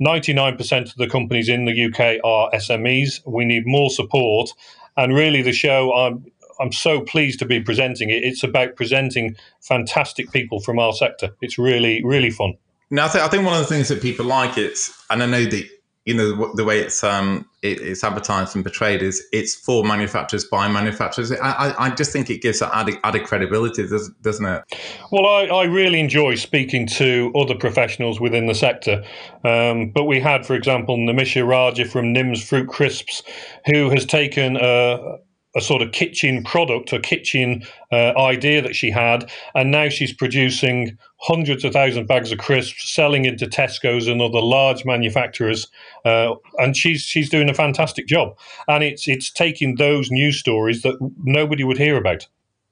99% 0.00 0.90
of 0.90 0.96
the 0.96 1.08
companies 1.08 1.48
in 1.48 1.64
the 1.64 1.86
UK 1.86 2.20
are 2.24 2.50
SMEs. 2.52 3.20
We 3.26 3.44
need 3.44 3.66
more 3.66 3.90
support. 3.90 4.50
And 4.96 5.14
really, 5.14 5.42
the 5.42 5.52
show, 5.52 5.92
I'm, 5.94 6.30
I'm 6.60 6.72
so 6.72 7.00
pleased 7.00 7.38
to 7.40 7.44
be 7.44 7.60
presenting 7.60 8.10
it. 8.10 8.24
It's 8.24 8.42
about 8.42 8.76
presenting 8.76 9.36
fantastic 9.60 10.30
people 10.32 10.60
from 10.60 10.78
our 10.78 10.92
sector. 10.92 11.30
It's 11.40 11.58
really, 11.58 12.02
really 12.04 12.30
fun. 12.30 12.54
Now, 12.90 13.06
I, 13.06 13.08
th- 13.08 13.24
I 13.24 13.28
think 13.28 13.44
one 13.44 13.54
of 13.54 13.60
the 13.60 13.74
things 13.74 13.88
that 13.88 14.00
people 14.00 14.26
like 14.26 14.56
it, 14.56 14.78
and 15.10 15.22
I 15.22 15.26
know 15.26 15.44
that 15.44 15.68
you 16.06 16.14
know 16.14 16.54
the, 16.54 16.64
way 16.64 16.78
it's 16.80 17.02
um 17.04 17.46
it, 17.62 17.80
it's 17.80 18.04
advertised 18.04 18.54
and 18.54 18.64
portrayed 18.64 19.02
is 19.02 19.22
it's 19.32 19.54
for 19.54 19.84
manufacturers 19.84 20.44
by 20.44 20.68
manufacturers. 20.68 21.32
I, 21.32 21.36
I, 21.36 21.86
I 21.86 21.90
just 21.90 22.12
think 22.12 22.30
it 22.30 22.40
gives 22.40 22.62
added, 22.62 22.98
added 23.02 23.24
credibility, 23.24 23.86
doesn't 24.22 24.46
it? 24.46 24.62
Well, 25.10 25.26
I, 25.26 25.46
I 25.46 25.64
really 25.64 25.98
enjoy 25.98 26.36
speaking 26.36 26.86
to 26.88 27.32
other 27.34 27.56
professionals 27.56 28.20
within 28.20 28.46
the 28.46 28.54
sector. 28.54 29.04
Um, 29.44 29.90
but 29.90 30.04
we 30.04 30.20
had, 30.20 30.46
for 30.46 30.54
example, 30.54 30.96
Nimisha 30.96 31.46
Raja 31.46 31.84
from 31.84 32.14
Nims 32.14 32.42
Fruit 32.42 32.68
Crisps, 32.68 33.24
who 33.66 33.90
has 33.90 34.06
taken 34.06 34.56
a, 34.56 35.16
a 35.56 35.60
sort 35.60 35.82
of 35.82 35.92
kitchen 35.92 36.44
product, 36.44 36.92
a 36.92 37.00
kitchen 37.00 37.64
uh, 37.90 38.12
idea 38.16 38.60
that 38.60 38.76
she 38.76 38.90
had, 38.90 39.30
and 39.54 39.70
now 39.70 39.88
she's 39.88 40.12
producing 40.12 40.96
hundreds 41.18 41.64
of 41.64 41.72
thousand 41.72 42.06
bags 42.06 42.30
of 42.30 42.38
crisps, 42.38 42.90
selling 42.90 43.24
into 43.24 43.46
Tesco's 43.46 44.06
and 44.06 44.20
other 44.20 44.40
large 44.40 44.84
manufacturers, 44.84 45.68
uh, 46.04 46.34
and 46.58 46.76
she's 46.76 47.02
she's 47.02 47.30
doing 47.30 47.48
a 47.48 47.54
fantastic 47.54 48.06
job. 48.06 48.36
And 48.68 48.84
it's 48.84 49.08
it's 49.08 49.30
taking 49.30 49.76
those 49.76 50.10
news 50.10 50.38
stories 50.38 50.82
that 50.82 50.96
nobody 51.24 51.64
would 51.64 51.78
hear 51.78 51.96
about. 51.96 52.26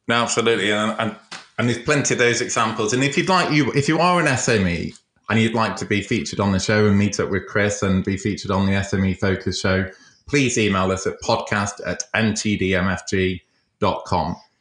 No, 0.07 0.17
absolutely, 0.17 0.71
and, 0.71 0.95
and 0.99 1.17
and 1.59 1.69
there's 1.69 1.83
plenty 1.83 2.15
of 2.15 2.19
those 2.19 2.41
examples. 2.41 2.93
And 2.93 3.03
if 3.03 3.17
you'd 3.17 3.29
like 3.29 3.51
you, 3.53 3.73
if 3.73 3.89
you 3.89 3.99
are 3.99 4.21
an 4.21 4.27
SME 4.27 4.99
and 5.31 5.41
you'd 5.41 5.55
like 5.55 5.77
to 5.77 5.87
be 5.87 6.03
featured 6.03 6.41
on 6.41 6.53
the 6.53 6.59
show 6.59 6.87
and 6.87 6.99
meet 6.99 7.19
up 7.19 7.31
with 7.31 7.47
Chris 7.47 7.83
and 7.83 8.05
be 8.05 8.17
featured 8.17 8.51
on 8.51 8.67
the 8.67 8.73
SME 8.73 9.19
Focus 9.19 9.61
show 9.61 9.89
please 10.27 10.59
email 10.59 10.91
us 10.91 11.07
at 11.07 11.21
podcast 11.21 11.81
at 11.87 12.03
mtdmfg.com. 12.15 13.47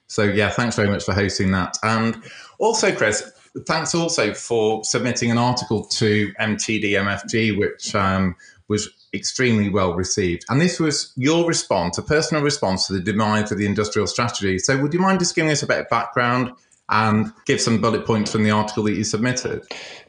So, 0.07 0.23
yeah, 0.23 0.49
thanks 0.49 0.75
very 0.75 0.89
much 0.89 1.03
for 1.03 1.13
hosting 1.13 1.51
that. 1.51 1.77
And 1.83 2.21
also, 2.59 2.93
Chris, 2.93 3.31
thanks 3.65 3.95
also 3.95 4.33
for 4.33 4.83
submitting 4.83 5.31
an 5.31 5.37
article 5.37 5.85
to 5.85 6.31
MTDMFG, 6.39 7.57
which 7.57 7.95
um, 7.95 8.35
was 8.67 8.89
extremely 9.13 9.69
well 9.69 9.93
received. 9.93 10.45
And 10.49 10.59
this 10.59 10.79
was 10.79 11.13
your 11.15 11.47
response, 11.47 11.97
a 11.97 12.03
personal 12.03 12.43
response 12.43 12.87
to 12.87 12.93
the 12.93 12.99
demise 12.99 13.51
of 13.51 13.57
the 13.57 13.65
industrial 13.65 14.07
strategy. 14.07 14.59
So, 14.59 14.79
would 14.81 14.93
you 14.93 14.99
mind 14.99 15.19
just 15.19 15.35
giving 15.35 15.51
us 15.51 15.63
a 15.63 15.67
bit 15.67 15.79
of 15.79 15.89
background 15.89 16.51
and 16.89 17.31
give 17.45 17.61
some 17.61 17.81
bullet 17.81 18.05
points 18.05 18.31
from 18.31 18.43
the 18.43 18.51
article 18.51 18.83
that 18.83 18.93
you 18.93 19.03
submitted? 19.03 19.63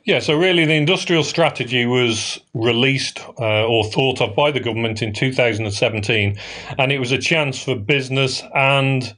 Yeah, 0.04 0.18
so 0.18 0.36
really 0.36 0.66
the 0.66 0.74
industrial 0.74 1.24
strategy 1.24 1.86
was 1.86 2.38
released 2.52 3.20
uh, 3.38 3.66
or 3.66 3.84
thought 3.84 4.20
of 4.20 4.36
by 4.36 4.50
the 4.50 4.60
government 4.60 5.00
in 5.00 5.12
2017, 5.12 6.38
and 6.78 6.92
it 6.92 6.98
was 6.98 7.12
a 7.12 7.18
chance 7.18 7.62
for 7.62 7.74
business 7.74 8.42
and 8.54 9.16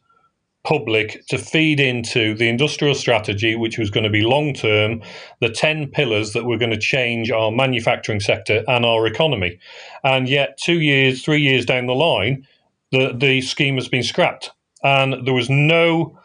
public 0.67 1.25
to 1.29 1.39
feed 1.39 1.79
into 1.79 2.35
the 2.35 2.49
industrial 2.49 2.95
strategy, 2.95 3.55
which 3.55 3.79
was 3.79 3.89
going 3.89 4.03
to 4.05 4.11
be 4.11 4.23
long 4.23 4.53
term, 4.53 5.01
the 5.41 5.49
10 5.49 5.89
pillars 5.89 6.33
that 6.33 6.45
were 6.45 6.59
going 6.59 6.73
to 6.73 6.79
change 6.79 7.31
our 7.31 7.53
manufacturing 7.53 8.19
sector 8.19 8.65
and 8.67 8.85
our 8.85 9.07
economy. 9.07 9.59
And 10.03 10.29
yet, 10.29 10.59
two 10.59 10.81
years, 10.81 11.25
three 11.25 11.41
years 11.41 11.65
down 11.65 11.87
the 11.87 11.95
line, 11.95 12.47
the, 12.91 13.13
the 13.17 13.41
scheme 13.43 13.77
has 13.77 13.89
been 13.89 14.03
scrapped. 14.03 14.51
And 14.83 15.25
there 15.25 15.35
was 15.35 15.49
no 15.49 16.19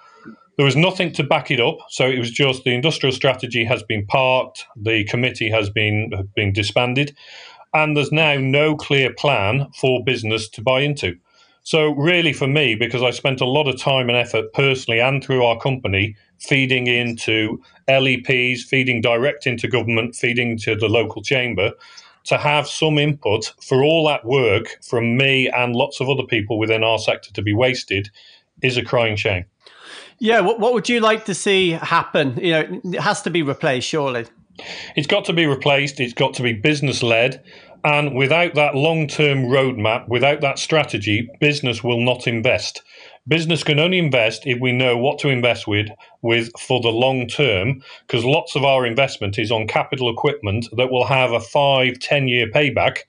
there 0.62 0.66
was 0.68 0.76
nothing 0.76 1.12
to 1.12 1.24
back 1.24 1.50
it 1.50 1.60
up, 1.60 1.80
so 1.90 2.08
it 2.08 2.20
was 2.20 2.30
just 2.30 2.64
the 2.64 2.76
industrial 2.76 3.12
strategy 3.12 3.66
has 3.66 3.82
been 3.82 4.06
parked, 4.06 4.68
the 4.76 5.04
committee 5.06 5.50
has 5.50 5.72
been 5.72 6.30
been 6.36 6.54
disbanded, 6.54 7.18
and 7.74 7.98
there's 7.98 8.12
now 8.12 8.36
no 8.36 8.76
clear 8.76 9.12
plan 9.12 9.72
for 9.76 10.04
business 10.04 10.48
to 10.50 10.62
buy 10.62 10.82
into. 10.82 11.16
So 11.64 11.96
really, 11.96 12.32
for 12.32 12.46
me, 12.46 12.76
because 12.76 13.02
I 13.02 13.10
spent 13.10 13.42
a 13.42 13.46
lot 13.46 13.68
of 13.68 13.80
time 13.80 14.08
and 14.08 14.16
effort 14.16 14.54
personally 14.54 15.00
and 15.00 15.24
through 15.24 15.44
our 15.44 15.58
company 15.58 16.16
feeding 16.38 16.86
into 16.86 17.60
LEPs, 17.88 18.62
feeding 18.62 19.02
direct 19.02 19.48
into 19.48 19.68
government, 19.68 20.14
feeding 20.14 20.60
to 20.60 20.76
the 20.76 20.90
local 20.90 21.24
chamber, 21.24 21.72
to 22.26 22.38
have 22.38 22.68
some 22.68 23.00
input 23.00 23.52
for 23.64 23.84
all 23.84 24.06
that 24.10 24.26
work 24.26 24.78
from 24.88 25.18
me 25.18 25.50
and 25.50 25.76
lots 25.76 26.00
of 26.00 26.08
other 26.08 26.28
people 26.30 26.60
within 26.60 26.84
our 26.84 27.00
sector 27.00 27.34
to 27.34 27.42
be 27.42 27.52
wasted 27.52 28.12
is 28.62 28.78
a 28.78 28.84
crying 28.84 29.16
shame. 29.16 29.46
Yeah, 30.22 30.42
what, 30.42 30.60
what 30.60 30.74
would 30.76 30.88
you 30.88 31.00
like 31.00 31.26
to 31.26 31.34
see 31.34 31.72
happen? 31.72 32.38
You 32.38 32.52
know, 32.52 32.82
it 32.84 33.02
has 33.02 33.24
to 33.24 33.32
be 33.32 33.42
replaced, 33.42 33.88
surely. 33.88 34.28
It's 34.96 35.08
got 35.08 35.26
to 35.26 35.34
be 35.34 35.48
replaced. 35.48 36.00
It's 36.00 36.14
got 36.14 36.36
to 36.36 36.44
be 36.44 36.54
business 36.54 37.02
led. 37.02 37.44
And 37.84 38.14
without 38.14 38.54
that 38.54 38.76
long 38.76 39.08
term 39.08 39.46
roadmap, 39.46 40.08
without 40.08 40.42
that 40.42 40.60
strategy, 40.60 41.28
business 41.40 41.84
will 41.84 42.00
not 42.00 42.28
invest. 42.28 42.84
Business 43.28 43.64
can 43.64 43.80
only 43.80 43.98
invest 43.98 44.46
if 44.46 44.60
we 44.62 44.72
know 44.72 44.96
what 44.96 45.18
to 45.20 45.30
invest 45.30 45.68
with, 45.68 45.88
with 46.22 46.52
for 46.60 46.80
the 46.82 46.90
long 46.90 47.26
term, 47.26 47.82
because 48.06 48.24
lots 48.24 48.56
of 48.56 48.64
our 48.64 48.86
investment 48.86 49.40
is 49.40 49.52
on 49.52 49.66
capital 49.66 50.08
equipment 50.08 50.68
that 50.78 50.92
will 50.92 51.06
have 51.06 51.32
a 51.32 51.40
five, 51.40 51.98
ten 51.98 52.28
year 52.28 52.46
payback. 52.46 53.00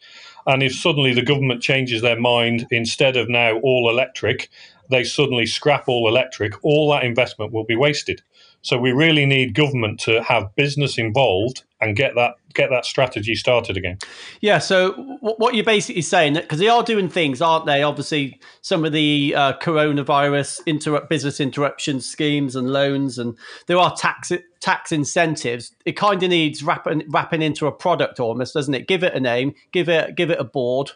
And 0.47 0.63
if 0.63 0.75
suddenly 0.75 1.13
the 1.13 1.23
government 1.23 1.63
changes 1.63 2.01
their 2.01 2.19
mind, 2.19 2.67
instead 2.71 3.19
of 3.19 3.29
now 3.29 3.59
all 3.59 3.91
electric, 3.91 4.49
they 4.93 5.05
suddenly 5.05 5.47
scrap 5.47 5.89
all 5.89 6.09
electric, 6.09 6.55
all 6.65 6.91
that 6.93 7.05
investment 7.05 7.53
will 7.53 7.65
be 7.65 7.77
wasted. 7.77 8.23
So 8.63 8.79
we 8.79 8.93
really 8.93 9.27
need 9.27 9.55
government 9.55 9.99
to 10.01 10.23
have 10.23 10.55
business 10.55 10.97
involved 10.97 11.65
and 11.81 11.97
get 11.97 12.15
that 12.15 12.37
get 12.55 12.71
that 12.71 12.85
strategy 12.85 13.35
started 13.35 13.77
again. 13.77 13.99
Yeah. 14.41 14.59
So 14.59 14.93
what 15.21 15.55
you're 15.55 15.65
basically 15.65 16.03
saying 16.03 16.35
because 16.35 16.61
they 16.61 16.69
are 16.69 16.85
doing 16.85 17.09
things, 17.09 17.43
aren't 17.43 17.67
they? 17.67 17.83
Obviously, 17.83 18.41
some 18.61 18.85
of 18.85 18.93
the 18.93 19.35
uh, 19.37 19.53
coronavirus 19.55 20.65
interrupt 20.67 21.11
business 21.11 21.41
interruption 21.41 22.01
schemes 22.01 22.55
and 22.55 22.73
loans, 22.73 23.19
and 23.19 23.37
there 23.67 23.79
are 23.79 23.95
tax 23.97 24.31
tax 24.61 24.93
incentives. 24.93 25.75
It 25.85 25.97
kind 25.97 26.23
of 26.23 26.31
needs 26.31 26.63
wrapping 26.63 27.03
wrapping 27.09 27.43
into 27.43 27.67
a 27.67 27.73
product 27.73 28.21
almost, 28.21 28.55
doesn't 28.55 28.75
it? 28.75 28.87
Give 28.87 29.03
it 29.03 29.15
a 29.15 29.21
name, 29.21 29.55
give 29.73 29.89
it 29.89 30.15
give 30.15 30.31
it 30.31 30.39
a 30.39 30.45
board. 30.45 30.93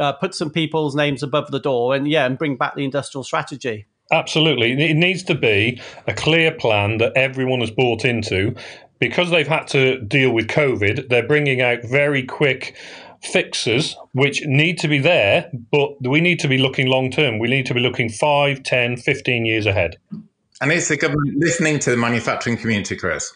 Uh, 0.00 0.12
put 0.12 0.34
some 0.34 0.50
people's 0.50 0.94
names 0.94 1.22
above 1.22 1.50
the 1.50 1.60
door 1.60 1.94
and 1.94 2.08
yeah 2.08 2.24
and 2.24 2.38
bring 2.38 2.56
back 2.56 2.74
the 2.74 2.82
industrial 2.82 3.22
strategy 3.22 3.86
Absolutely. 4.10 4.72
It 4.72 4.94
needs 4.94 5.22
to 5.24 5.34
be 5.34 5.80
a 6.06 6.12
clear 6.12 6.52
plan 6.52 6.98
that 6.98 7.12
everyone 7.16 7.60
has 7.60 7.70
bought 7.70 8.04
into. 8.04 8.54
Because 8.98 9.30
they've 9.30 9.48
had 9.48 9.66
to 9.68 10.00
deal 10.00 10.30
with 10.30 10.46
COVID, 10.46 11.08
they're 11.08 11.26
bringing 11.26 11.60
out 11.60 11.82
very 11.82 12.22
quick 12.22 12.76
fixes 13.20 13.96
which 14.12 14.44
need 14.46 14.78
to 14.78 14.88
be 14.88 14.98
there, 14.98 15.50
but 15.70 15.90
we 16.02 16.20
need 16.20 16.38
to 16.40 16.48
be 16.48 16.58
looking 16.58 16.86
long 16.86 17.10
term. 17.10 17.38
We 17.38 17.48
need 17.48 17.66
to 17.66 17.74
be 17.74 17.80
looking 17.80 18.08
5, 18.08 18.62
10, 18.62 18.96
15 18.96 19.44
years 19.44 19.66
ahead. 19.66 19.96
And 20.60 20.70
is 20.70 20.86
the 20.86 20.96
government 20.96 21.36
listening 21.38 21.80
to 21.80 21.90
the 21.90 21.96
manufacturing 21.96 22.56
community, 22.56 22.96
Chris? 22.96 23.32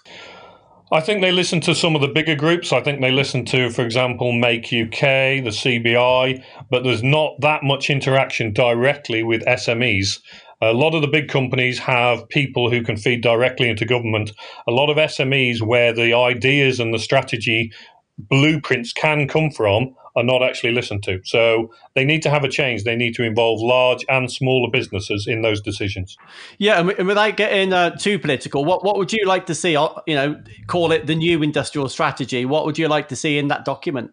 I 0.92 1.00
think 1.00 1.20
they 1.20 1.32
listen 1.32 1.60
to 1.62 1.74
some 1.74 1.96
of 1.96 2.00
the 2.00 2.06
bigger 2.06 2.36
groups. 2.36 2.72
I 2.72 2.80
think 2.80 3.00
they 3.00 3.10
listen 3.10 3.44
to, 3.46 3.70
for 3.70 3.84
example, 3.84 4.30
Make 4.30 4.66
UK, 4.66 5.42
the 5.42 5.50
CBI, 5.50 6.44
but 6.70 6.84
there's 6.84 7.02
not 7.02 7.40
that 7.40 7.64
much 7.64 7.90
interaction 7.90 8.52
directly 8.52 9.24
with 9.24 9.44
SMEs. 9.46 10.20
A 10.62 10.72
lot 10.72 10.94
of 10.94 11.02
the 11.02 11.08
big 11.08 11.28
companies 11.28 11.80
have 11.80 12.28
people 12.28 12.70
who 12.70 12.84
can 12.84 12.96
feed 12.96 13.20
directly 13.20 13.68
into 13.68 13.84
government. 13.84 14.30
A 14.68 14.70
lot 14.70 14.88
of 14.88 14.96
SMEs, 14.96 15.60
where 15.60 15.92
the 15.92 16.14
ideas 16.14 16.78
and 16.78 16.94
the 16.94 17.00
strategy 17.00 17.72
blueprints 18.16 18.92
can 18.92 19.26
come 19.26 19.50
from, 19.50 19.92
are 20.16 20.24
not 20.24 20.42
actually 20.42 20.72
listened 20.72 21.02
to. 21.04 21.20
So 21.24 21.70
they 21.94 22.04
need 22.04 22.22
to 22.22 22.30
have 22.30 22.42
a 22.42 22.48
change. 22.48 22.84
They 22.84 22.96
need 22.96 23.14
to 23.14 23.22
involve 23.22 23.60
large 23.60 24.04
and 24.08 24.32
smaller 24.32 24.70
businesses 24.70 25.26
in 25.26 25.42
those 25.42 25.60
decisions. 25.60 26.16
Yeah, 26.58 26.80
and 26.80 27.06
without 27.06 27.36
getting 27.36 27.72
uh, 27.72 27.90
too 27.90 28.18
political, 28.18 28.64
what 28.64 28.82
what 28.84 28.96
would 28.96 29.12
you 29.12 29.26
like 29.26 29.46
to 29.46 29.54
see? 29.54 29.76
Uh, 29.76 29.90
you 30.06 30.14
know, 30.14 30.42
call 30.66 30.90
it 30.92 31.06
the 31.06 31.14
new 31.14 31.42
industrial 31.42 31.88
strategy. 31.88 32.44
What 32.44 32.64
would 32.64 32.78
you 32.78 32.88
like 32.88 33.08
to 33.08 33.16
see 33.16 33.38
in 33.38 33.48
that 33.48 33.64
document? 33.64 34.10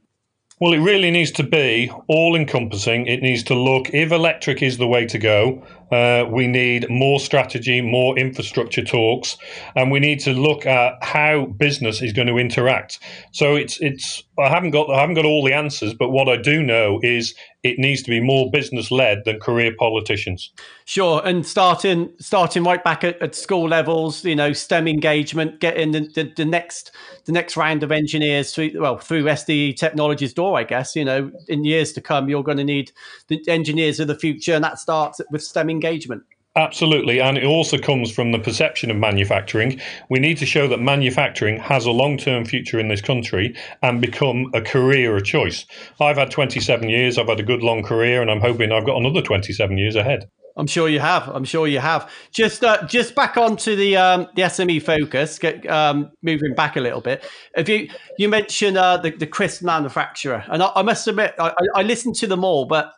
Well, 0.60 0.74
it 0.74 0.79
really 0.79 1.10
needs 1.10 1.31
to 1.31 1.43
be 1.43 1.91
all 2.07 2.36
encompassing. 2.36 3.07
It 3.07 3.22
needs 3.22 3.43
to 3.43 3.55
look, 3.55 3.89
if 3.93 4.12
electric 4.12 4.62
is 4.62 4.77
the 4.77 4.88
way 4.88 5.05
to 5.07 5.17
go, 5.17 5.65
uh, 5.92 6.25
we 6.30 6.48
need 6.48 6.90
more 6.90 7.20
strategy, 7.20 7.82
more 7.82 8.18
infrastructure 8.18 8.84
talks, 8.84 9.38
and 9.75 9.92
we 9.92 10.00
need 10.00 10.20
to 10.22 10.34
look 10.34 10.66
at 10.66 11.04
how 11.04 11.46
business 11.46 12.02
is 12.02 12.13
going 12.13 12.28
to 12.28 12.38
interact. 12.38 13.00
So 13.32 13.56
it's 13.56 13.80
it's 13.82 14.24
I 14.40 14.50
haven't 14.50 14.72
got 14.72 14.90
I 14.90 15.02
haven't 15.02 15.16
got 15.16 15.25
all 15.25 15.44
the 15.44 15.54
answers, 15.54 15.94
but 15.94 16.10
what 16.10 16.28
I 16.28 16.38
do 16.38 16.63
know 16.63 17.00
is 17.04 17.36
it 17.63 17.80
needs 17.80 18.04
to 18.04 18.10
be 18.10 18.20
more 18.20 18.52
business 18.52 18.92
led 18.92 19.24
than 19.24 19.40
career 19.40 19.74
politicians. 19.80 20.52
Sure, 20.84 21.22
and 21.24 21.46
starting 21.46 22.12
starting 22.20 22.63
right 22.63 22.84
back 22.84 23.06
at, 23.06 23.22
at 23.22 23.36
school 23.36 23.70
levels, 23.70 24.25
you 24.25 24.36
know, 24.36 24.52
STEM 24.52 24.88
engagement, 24.88 25.62
getting 25.62 25.92
the, 25.92 26.02
the, 26.13 26.34
the, 26.36 26.46
next 26.46 26.92
the 27.25 27.32
next 27.32 27.56
round 27.56 27.82
of 27.84 27.92
engineers 27.92 28.54
through 28.54 28.72
well 28.75 28.98
through 28.98 29.24
SDE 29.24 29.78
Technologies 29.78 30.34
door, 30.34 30.58
I 30.58 30.63
guess. 30.63 30.96
You 30.96 31.06
know, 31.06 31.32
in 31.48 31.63
years 31.63 31.94
to 31.94 32.02
come, 32.02 32.28
you're 32.28 32.44
going 32.44 32.58
to 32.58 32.66
need 32.66 32.92
the 33.28 33.42
engineers 33.48 34.00
of 34.00 34.08
the 34.08 34.18
future, 34.18 34.54
and 34.54 34.63
that 34.63 34.78
starts 34.78 35.22
with 35.32 35.42
STEM 35.42 35.70
engagement. 35.74 36.24
Absolutely. 36.56 37.20
And 37.20 37.36
it 37.36 37.46
also 37.46 37.80
comes 37.80 38.12
from 38.12 38.32
the 38.32 38.38
perception 38.38 38.92
of 38.92 38.98
manufacturing. 38.98 39.82
We 40.10 40.20
need 40.20 40.38
to 40.38 40.46
show 40.46 40.68
that 40.68 40.80
manufacturing 40.80 41.60
has 41.60 41.88
a 41.88 41.92
long 41.92 42.15
term 42.15 42.46
future 42.46 42.80
in 42.80 42.89
this 42.89 43.01
country 43.01 43.56
and 43.82 44.00
become 44.00 44.51
a 44.53 44.62
career 44.62 45.18
of 45.18 45.25
choice. 45.25 45.65
I've 46.00 46.18
had 46.18 46.30
27 46.30 46.89
years, 46.89 47.18
I've 47.18 47.27
had 47.27 47.39
a 47.39 47.44
good 47.44 47.63
long 47.63 47.82
career, 47.82 48.22
and 48.22 48.30
I'm 48.30 48.39
hoping 48.39 48.72
I've 48.72 48.86
got 48.86 48.98
another 48.98 49.22
27 49.22 49.80
years 49.80 49.96
ahead. 49.96 50.30
I'm 50.56 50.68
sure 50.68 50.88
you 50.88 51.00
have. 51.00 51.27
I'm 51.30 51.46
sure 51.46 51.68
you 51.68 51.80
have. 51.80 52.12
Just 52.32 52.63
uh, 52.63 52.86
just 52.86 53.15
back 53.15 53.38
onto 53.38 53.75
the 53.75 53.98
um, 53.98 54.27
the 54.36 54.44
SME 54.44 54.84
focus. 54.84 55.39
Get, 55.39 55.68
um, 55.68 56.12
moving 56.22 56.53
back 56.53 56.75
a 56.75 56.80
little 56.80 57.01
bit. 57.01 57.27
If 57.58 57.68
you 57.68 57.89
you 58.20 58.30
mentioned 58.30 58.77
uh, 58.77 58.98
the 58.98 59.10
the 59.10 59.25
crisp 59.25 59.63
manufacturer, 59.63 60.44
and 60.48 60.62
I, 60.62 60.72
I 60.75 60.82
must 60.84 61.08
admit 61.08 61.34
I, 61.39 61.53
I 61.75 61.82
listened 61.82 62.13
to 62.18 62.27
them 62.27 62.44
all, 62.44 62.65
but 62.65 62.94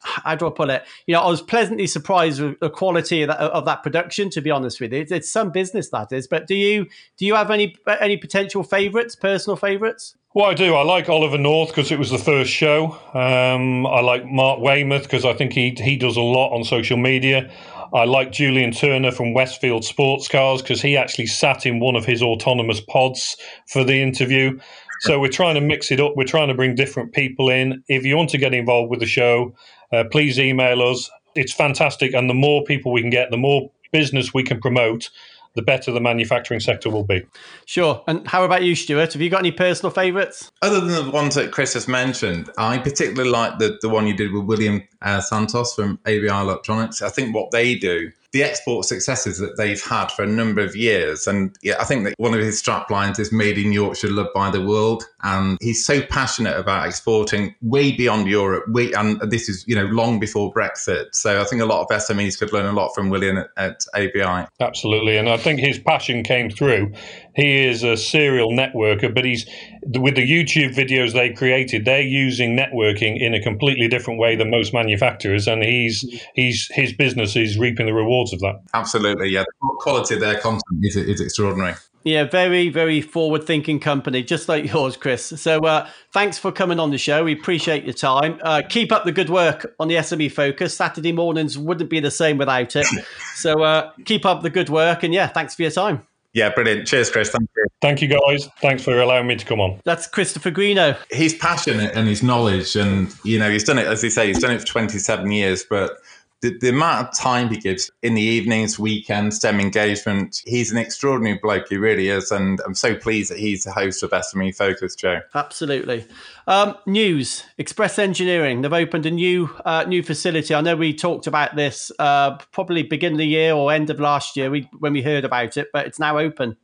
how 0.00 0.34
do 0.34 0.46
I 0.46 0.50
put 0.50 0.70
it? 0.70 0.84
You 1.06 1.14
know, 1.14 1.20
I 1.20 1.28
was 1.28 1.42
pleasantly 1.42 1.86
surprised 1.86 2.40
with 2.40 2.60
the 2.60 2.70
quality 2.70 3.22
of 3.22 3.28
that, 3.28 3.38
of 3.40 3.64
that 3.64 3.82
production. 3.82 4.30
To 4.30 4.40
be 4.40 4.50
honest 4.50 4.80
with 4.80 4.92
you, 4.92 5.00
it's, 5.00 5.12
it's, 5.12 5.30
some 5.30 5.50
business 5.50 5.88
that 5.90 6.12
is. 6.12 6.26
But 6.26 6.46
do 6.46 6.54
you 6.54 6.86
do 7.16 7.26
you 7.26 7.34
have 7.34 7.50
any 7.50 7.76
any 8.00 8.16
potential 8.16 8.62
favourites, 8.62 9.16
personal 9.16 9.56
favourites? 9.56 10.14
Well, 10.34 10.46
I 10.46 10.54
do. 10.54 10.74
I 10.74 10.82
like 10.82 11.08
Oliver 11.08 11.38
North 11.38 11.70
because 11.70 11.90
it 11.90 11.98
was 11.98 12.10
the 12.10 12.18
first 12.18 12.50
show. 12.50 12.92
Um, 13.14 13.86
I 13.86 14.00
like 14.00 14.26
Mark 14.26 14.60
Weymouth 14.60 15.02
because 15.02 15.24
I 15.24 15.32
think 15.32 15.52
he 15.52 15.74
he 15.78 15.96
does 15.96 16.16
a 16.16 16.22
lot 16.22 16.54
on 16.54 16.64
social 16.64 16.96
media. 16.96 17.50
I 17.92 18.04
like 18.04 18.32
Julian 18.32 18.72
Turner 18.72 19.10
from 19.10 19.32
Westfield 19.32 19.84
Sports 19.84 20.28
Cars 20.28 20.60
because 20.60 20.82
he 20.82 20.96
actually 20.96 21.26
sat 21.26 21.64
in 21.64 21.80
one 21.80 21.96
of 21.96 22.04
his 22.04 22.22
autonomous 22.22 22.80
pods 22.80 23.36
for 23.66 23.82
the 23.82 24.02
interview. 24.02 24.58
So 25.00 25.20
we're 25.20 25.28
trying 25.28 25.54
to 25.54 25.60
mix 25.60 25.90
it 25.90 26.00
up. 26.00 26.12
We're 26.16 26.24
trying 26.24 26.48
to 26.48 26.54
bring 26.54 26.74
different 26.74 27.12
people 27.12 27.48
in. 27.48 27.82
If 27.88 28.04
you 28.04 28.16
want 28.16 28.30
to 28.30 28.38
get 28.38 28.52
involved 28.52 28.90
with 28.90 29.00
the 29.00 29.06
show, 29.06 29.54
uh, 29.92 30.04
please 30.10 30.38
email 30.38 30.82
us. 30.82 31.10
It's 31.34 31.52
fantastic. 31.52 32.14
And 32.14 32.28
the 32.28 32.34
more 32.34 32.64
people 32.64 32.92
we 32.92 33.00
can 33.00 33.10
get, 33.10 33.30
the 33.30 33.36
more 33.36 33.70
business 33.92 34.34
we 34.34 34.42
can 34.42 34.60
promote, 34.60 35.10
the 35.54 35.62
better 35.62 35.90
the 35.90 36.00
manufacturing 36.00 36.60
sector 36.60 36.90
will 36.90 37.04
be. 37.04 37.24
Sure. 37.66 38.02
And 38.06 38.26
how 38.28 38.44
about 38.44 38.62
you, 38.62 38.74
Stuart? 38.74 39.12
Have 39.12 39.22
you 39.22 39.30
got 39.30 39.40
any 39.40 39.50
personal 39.50 39.90
favourites? 39.90 40.52
Other 40.62 40.80
than 40.80 41.06
the 41.06 41.10
ones 41.10 41.34
that 41.34 41.50
Chris 41.50 41.74
has 41.74 41.88
mentioned, 41.88 42.50
I 42.58 42.78
particularly 42.78 43.30
like 43.30 43.58
the, 43.58 43.78
the 43.80 43.88
one 43.88 44.06
you 44.06 44.14
did 44.14 44.32
with 44.32 44.44
William 44.44 44.86
uh, 45.02 45.20
Santos 45.20 45.74
from 45.74 45.98
ABI 46.06 46.28
Electronics. 46.28 47.02
I 47.02 47.08
think 47.08 47.34
what 47.34 47.50
they 47.50 47.74
do 47.74 48.10
the 48.32 48.42
export 48.42 48.84
successes 48.84 49.38
that 49.38 49.56
they've 49.56 49.82
had 49.82 50.08
for 50.08 50.22
a 50.22 50.26
number 50.26 50.60
of 50.60 50.76
years. 50.76 51.26
And 51.26 51.56
yeah, 51.62 51.76
I 51.80 51.84
think 51.84 52.04
that 52.04 52.14
one 52.18 52.34
of 52.34 52.40
his 52.40 52.58
strap 52.58 52.90
lines 52.90 53.18
is 53.18 53.32
made 53.32 53.56
in 53.56 53.72
Yorkshire, 53.72 54.10
loved 54.10 54.34
by 54.34 54.50
the 54.50 54.60
world. 54.60 55.04
And 55.22 55.56
he's 55.62 55.84
so 55.84 56.02
passionate 56.02 56.56
about 56.58 56.86
exporting 56.86 57.54
way 57.62 57.92
beyond 57.92 58.26
Europe. 58.26 58.64
We, 58.70 58.92
and 58.94 59.18
this 59.30 59.48
is, 59.48 59.64
you 59.66 59.74
know, 59.74 59.86
long 59.86 60.20
before 60.20 60.52
Brexit. 60.52 61.14
So 61.14 61.40
I 61.40 61.44
think 61.44 61.62
a 61.62 61.66
lot 61.66 61.80
of 61.80 61.88
SMEs 61.88 62.38
could 62.38 62.52
learn 62.52 62.66
a 62.66 62.72
lot 62.72 62.94
from 62.94 63.08
William 63.08 63.38
at, 63.38 63.48
at 63.56 63.84
ABI. 63.94 64.46
Absolutely. 64.60 65.16
And 65.16 65.28
I 65.28 65.38
think 65.38 65.60
his 65.60 65.78
passion 65.78 66.22
came 66.22 66.50
through. 66.50 66.92
He 67.38 67.66
is 67.66 67.84
a 67.84 67.96
serial 67.96 68.50
networker, 68.50 69.14
but 69.14 69.24
he's 69.24 69.46
with 69.86 70.16
the 70.16 70.28
YouTube 70.28 70.74
videos 70.74 71.12
they 71.12 71.32
created, 71.32 71.84
they're 71.84 72.00
using 72.00 72.56
networking 72.56 73.16
in 73.20 73.32
a 73.32 73.40
completely 73.40 73.86
different 73.86 74.18
way 74.18 74.34
than 74.34 74.50
most 74.50 74.74
manufacturers, 74.74 75.46
and 75.46 75.62
he's 75.62 76.04
he's 76.34 76.68
his 76.72 76.92
business 76.92 77.36
is 77.36 77.56
reaping 77.56 77.86
the 77.86 77.94
rewards 77.94 78.32
of 78.32 78.40
that. 78.40 78.60
Absolutely, 78.74 79.28
yeah. 79.28 79.44
The 79.44 79.76
quality 79.78 80.14
of 80.14 80.20
their 80.20 80.40
content 80.40 80.80
is, 80.82 80.96
is 80.96 81.20
extraordinary. 81.20 81.74
Yeah, 82.02 82.24
very, 82.24 82.70
very 82.70 83.00
forward 83.00 83.44
thinking 83.44 83.78
company, 83.78 84.24
just 84.24 84.48
like 84.48 84.72
yours, 84.72 84.96
Chris. 84.96 85.24
So 85.24 85.60
uh, 85.60 85.88
thanks 86.12 86.38
for 86.38 86.50
coming 86.50 86.80
on 86.80 86.90
the 86.90 86.98
show. 86.98 87.22
We 87.22 87.34
appreciate 87.34 87.84
your 87.84 87.94
time. 87.94 88.40
Uh, 88.42 88.62
keep 88.68 88.90
up 88.90 89.04
the 89.04 89.12
good 89.12 89.30
work 89.30 89.74
on 89.78 89.86
the 89.86 89.96
SME 89.96 90.32
Focus. 90.32 90.74
Saturday 90.74 91.12
mornings 91.12 91.56
wouldn't 91.56 91.90
be 91.90 92.00
the 92.00 92.10
same 92.10 92.36
without 92.38 92.74
it. 92.74 92.86
So 93.34 93.62
uh, 93.62 93.92
keep 94.04 94.26
up 94.26 94.42
the 94.42 94.50
good 94.50 94.70
work. 94.70 95.02
And 95.02 95.14
yeah, 95.14 95.28
thanks 95.28 95.54
for 95.54 95.62
your 95.62 95.70
time. 95.70 96.02
Yeah, 96.38 96.50
brilliant. 96.50 96.86
Cheers, 96.86 97.10
Chris. 97.10 97.30
Thank 97.30 97.50
you. 97.56 97.66
Thank 97.80 98.00
you, 98.00 98.06
guys. 98.06 98.48
Thanks 98.60 98.84
for 98.84 99.00
allowing 99.00 99.26
me 99.26 99.34
to 99.34 99.44
come 99.44 99.60
on. 99.60 99.80
That's 99.82 100.06
Christopher 100.06 100.52
Greenough. 100.52 101.04
He's 101.10 101.34
passionate 101.34 101.96
and 101.96 102.06
his 102.06 102.22
knowledge, 102.22 102.76
and 102.76 103.12
you 103.24 103.40
know, 103.40 103.50
he's 103.50 103.64
done 103.64 103.76
it 103.76 103.88
as 103.88 104.02
they 104.02 104.08
say, 104.08 104.28
he's 104.28 104.38
done 104.38 104.52
it 104.52 104.60
for 104.60 104.66
twenty-seven 104.66 105.32
years. 105.32 105.64
But 105.68 105.98
the, 106.40 106.56
the, 106.58 106.68
amount 106.68 107.08
of 107.08 107.16
time 107.16 107.48
he 107.48 107.56
gives 107.56 107.90
in 108.02 108.14
the 108.14 108.22
evenings, 108.22 108.78
weekends, 108.78 109.36
STEM 109.36 109.58
engagement, 109.58 110.42
he's 110.46 110.70
an 110.70 110.78
extraordinary 110.78 111.38
bloke. 111.42 111.68
He 111.68 111.76
really 111.76 112.08
is. 112.08 112.30
And 112.30 112.60
I'm 112.64 112.74
so 112.74 112.94
pleased 112.94 113.30
that 113.30 113.38
he's 113.38 113.64
the 113.64 113.72
host 113.72 114.02
of 114.02 114.10
SME 114.10 114.54
Focus, 114.54 114.94
Joe. 114.94 115.20
Absolutely. 115.34 116.06
Um, 116.46 116.76
news 116.86 117.44
Express 117.58 117.98
Engineering. 117.98 118.62
They've 118.62 118.72
opened 118.72 119.06
a 119.06 119.10
new 119.10 119.50
uh, 119.64 119.84
new 119.88 120.02
facility. 120.02 120.54
I 120.54 120.60
know 120.60 120.76
we 120.76 120.94
talked 120.94 121.26
about 121.26 121.56
this 121.56 121.90
uh, 121.98 122.36
probably 122.52 122.84
beginning 122.84 123.16
of 123.16 123.18
the 123.18 123.26
year 123.26 123.52
or 123.52 123.72
end 123.72 123.90
of 123.90 123.98
last 123.98 124.36
year 124.36 124.50
we, 124.50 124.68
when 124.78 124.92
we 124.92 125.02
heard 125.02 125.24
about 125.24 125.56
it, 125.56 125.68
but 125.72 125.86
it's 125.86 125.98
now 125.98 126.18
open. 126.18 126.56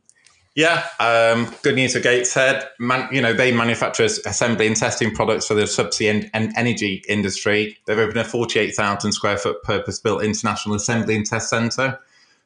Yeah, 0.55 0.87
um, 1.01 1.53
good 1.63 1.75
news 1.75 1.93
for 1.93 1.99
Gateshead. 1.99 2.69
Man, 2.79 3.09
you 3.13 3.21
know, 3.21 3.33
they 3.33 3.51
manufacture 3.51 4.05
assembly 4.05 4.67
and 4.67 4.75
testing 4.75 5.13
products 5.13 5.47
for 5.47 5.53
the 5.53 5.63
subsea 5.63 6.09
and, 6.09 6.31
and 6.33 6.53
energy 6.55 7.03
industry. 7.09 7.77
They've 7.85 7.99
opened 7.99 8.19
a 8.19 8.23
48,000 8.23 9.11
square 9.11 9.37
foot 9.37 9.61
purpose 9.63 9.99
built 9.99 10.23
international 10.23 10.75
assembly 10.75 11.17
and 11.17 11.25
test 11.25 11.49
centre. 11.49 11.99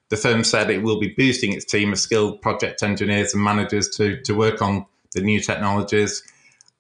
The 0.10 0.18
firm 0.18 0.44
said 0.44 0.72
it 0.72 0.82
will 0.82 1.00
be 1.00 1.14
boosting 1.16 1.54
its 1.54 1.66
team 1.66 1.94
of 1.94 2.00
skilled 2.00 2.42
project 2.42 2.82
engineers 2.82 3.36
and 3.36 3.44
managers 3.44 3.88
to, 3.90 4.20
to 4.24 4.34
work 4.34 4.60
on 4.60 4.88
the 5.14 5.22
new 5.22 5.40
technologies. 5.40 6.24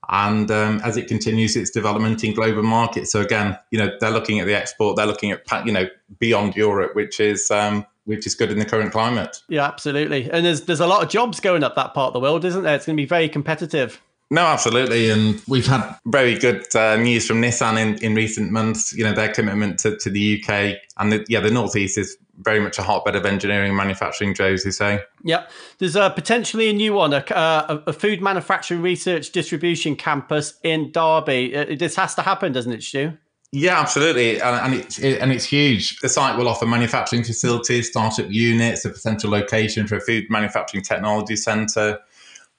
and 0.09 0.49
um, 0.49 0.81
as 0.83 0.97
it 0.97 1.07
continues 1.07 1.55
its 1.55 1.69
development 1.69 2.23
in 2.23 2.33
global 2.33 2.63
markets. 2.63 3.11
So 3.11 3.21
again, 3.21 3.55
you 3.69 3.77
know, 3.77 3.91
they're 3.99 4.09
looking 4.09 4.39
at 4.39 4.47
the 4.47 4.55
export, 4.55 4.95
they're 4.95 5.05
looking 5.05 5.29
at 5.29 5.43
you 5.63 5.71
know 5.71 5.85
beyond 6.17 6.55
Europe, 6.55 6.95
which 6.95 7.19
is 7.19 7.51
um, 7.51 7.85
which 8.09 8.25
is 8.25 8.33
good 8.33 8.51
in 8.51 8.57
the 8.57 8.65
current 8.65 8.91
climate. 8.91 9.41
Yeah, 9.47 9.65
absolutely. 9.65 10.29
And 10.31 10.43
there's 10.43 10.61
there's 10.61 10.79
a 10.79 10.87
lot 10.87 11.03
of 11.03 11.09
jobs 11.09 11.39
going 11.39 11.63
up 11.63 11.75
that 11.75 11.93
part 11.93 12.07
of 12.07 12.13
the 12.13 12.19
world, 12.19 12.43
isn't 12.43 12.63
there? 12.63 12.75
It's 12.75 12.87
going 12.87 12.97
to 12.97 13.01
be 13.01 13.07
very 13.07 13.29
competitive. 13.29 14.01
No, 14.31 14.41
absolutely. 14.41 15.09
And 15.09 15.41
we've 15.47 15.65
had 15.65 15.95
very 16.05 16.37
good 16.37 16.75
uh, 16.75 16.97
news 16.97 17.25
from 17.25 17.41
Nissan 17.41 17.79
in, 17.79 18.03
in 18.03 18.13
recent 18.13 18.51
months, 18.51 18.93
you 18.93 19.03
know, 19.03 19.13
their 19.13 19.31
commitment 19.33 19.79
to, 19.79 19.97
to 19.97 20.09
the 20.09 20.39
UK. 20.39 20.75
And 20.97 21.11
the, 21.11 21.25
yeah, 21.27 21.39
the 21.39 21.49
Northeast 21.49 21.97
is 21.97 22.15
very 22.37 22.59
much 22.59 22.77
a 22.77 22.83
hotbed 22.83 23.15
of 23.15 23.25
engineering 23.25 23.69
and 23.69 23.77
manufacturing, 23.77 24.35
Joe, 24.35 24.53
as 24.53 24.65
you 24.65 24.71
say. 24.71 25.01
Yeah. 25.23 25.47
There's 25.79 25.95
uh, 25.95 26.09
potentially 26.09 26.69
a 26.69 26.73
new 26.73 26.93
one, 26.93 27.11
a, 27.13 27.25
uh, 27.31 27.81
a, 27.87 27.93
food 27.93 28.21
manufacturing 28.21 28.83
research 28.83 29.31
distribution 29.31 29.95
campus 29.95 30.53
in 30.63 30.91
Derby. 30.91 31.55
Uh, 31.55 31.75
this 31.75 31.95
has 31.95 32.13
to 32.13 32.21
happen, 32.21 32.51
doesn't 32.51 32.71
it, 32.71 32.83
Stu? 32.83 33.17
Yeah, 33.51 33.79
absolutely, 33.79 34.39
and, 34.41 34.73
and 34.73 34.81
it's 34.81 34.99
it, 34.99 35.19
and 35.19 35.31
it's 35.31 35.45
huge. 35.45 35.99
The 36.01 36.09
site 36.09 36.37
will 36.37 36.47
offer 36.47 36.67
manufacturing 36.67 37.23
facilities, 37.23 37.87
startup 37.89 38.29
units, 38.29 38.85
a 38.85 38.89
potential 38.89 39.31
location 39.31 39.87
for 39.87 39.95
a 39.97 40.01
food 40.01 40.25
manufacturing 40.29 40.83
technology 40.83 41.35
centre, 41.35 41.97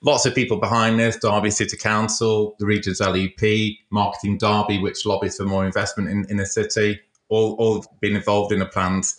lots 0.01 0.25
of 0.25 0.35
people 0.35 0.57
behind 0.57 0.99
this 0.99 1.17
Derby 1.17 1.51
City 1.51 1.77
Council, 1.77 2.55
the 2.59 2.65
region's 2.65 2.99
LEP, 2.99 3.77
Marketing 3.89 4.37
Derby, 4.37 4.79
which 4.79 5.05
lobbies 5.05 5.37
for 5.37 5.45
more 5.45 5.65
investment 5.65 6.09
in, 6.09 6.25
in 6.29 6.37
the 6.37 6.45
city, 6.45 6.99
all, 7.29 7.53
all 7.53 7.85
been 7.99 8.15
involved 8.15 8.51
in 8.51 8.59
the 8.59 8.65
plans. 8.65 9.15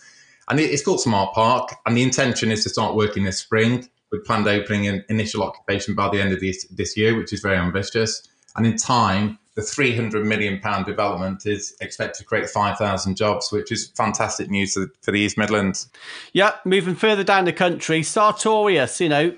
And 0.49 0.59
it's 0.59 0.83
called 0.83 1.01
SmartParc. 1.01 1.69
And 1.87 1.97
the 1.97 2.03
intention 2.03 2.51
is 2.51 2.65
to 2.65 2.69
start 2.69 2.97
working 2.97 3.25
this 3.25 3.39
spring 3.39 3.89
with 4.11 4.25
planned 4.25 4.49
opening 4.49 4.89
and 4.89 5.05
initial 5.09 5.43
occupation 5.43 5.95
by 5.95 6.09
the 6.11 6.21
end 6.21 6.33
of 6.33 6.41
this, 6.41 6.67
this 6.67 6.97
year, 6.97 7.17
which 7.17 7.33
is 7.33 7.41
very 7.41 7.57
ambitious. 7.57 8.29
And 8.57 8.67
in 8.67 8.77
time, 8.77 9.39
the 9.55 9.63
300 9.63 10.25
million 10.27 10.59
pound 10.61 10.87
development 10.87 11.45
is 11.47 11.77
expected 11.81 12.21
to 12.21 12.25
create 12.25 12.49
5,000 12.49 13.17
jobs, 13.17 13.53
which 13.53 13.71
is 13.71 13.89
fantastic 13.97 14.49
news 14.49 14.75
for 14.75 15.11
the 15.11 15.21
East 15.21 15.37
Midlands. 15.37 15.89
Yeah, 16.33 16.53
moving 16.65 16.95
further 16.95 17.25
down 17.25 17.45
the 17.45 17.53
country, 17.53 18.03
Sartorius, 18.03 19.01
you 19.01 19.09
know, 19.09 19.35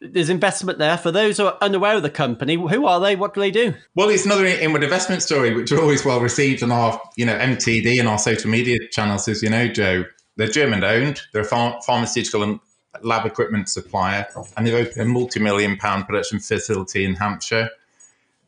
there's 0.00 0.28
investment 0.28 0.78
there. 0.78 0.98
For 0.98 1.10
those 1.10 1.38
who 1.38 1.46
are 1.46 1.56
unaware 1.60 1.96
of 1.96 2.02
the 2.02 2.10
company, 2.10 2.54
who 2.54 2.86
are 2.86 3.00
they? 3.00 3.16
What 3.16 3.34
do 3.34 3.40
they 3.40 3.50
do? 3.50 3.74
Well, 3.94 4.08
it's 4.10 4.26
another 4.26 4.44
inward 4.44 4.84
investment 4.84 5.22
story, 5.22 5.54
which 5.54 5.72
are 5.72 5.80
always 5.80 6.04
well 6.04 6.20
received 6.20 6.62
on 6.62 6.70
our, 6.70 7.00
you 7.16 7.24
know, 7.24 7.36
MTD 7.36 7.98
and 7.98 8.08
our 8.08 8.18
social 8.18 8.50
media 8.50 8.78
channels, 8.90 9.26
as 9.26 9.42
you 9.42 9.50
know, 9.50 9.68
Joe. 9.68 10.04
They're 10.36 10.48
German 10.48 10.84
owned. 10.84 11.22
They're 11.32 11.42
a 11.42 11.48
ph- 11.48 11.82
pharmaceutical 11.86 12.42
and 12.42 12.60
lab 13.02 13.24
equipment 13.24 13.68
supplier, 13.68 14.26
and 14.56 14.66
they've 14.66 14.86
opened 14.86 15.00
a 15.00 15.06
multi-million 15.06 15.78
pound 15.78 16.06
production 16.06 16.40
facility 16.40 17.04
in 17.04 17.14
Hampshire. 17.14 17.70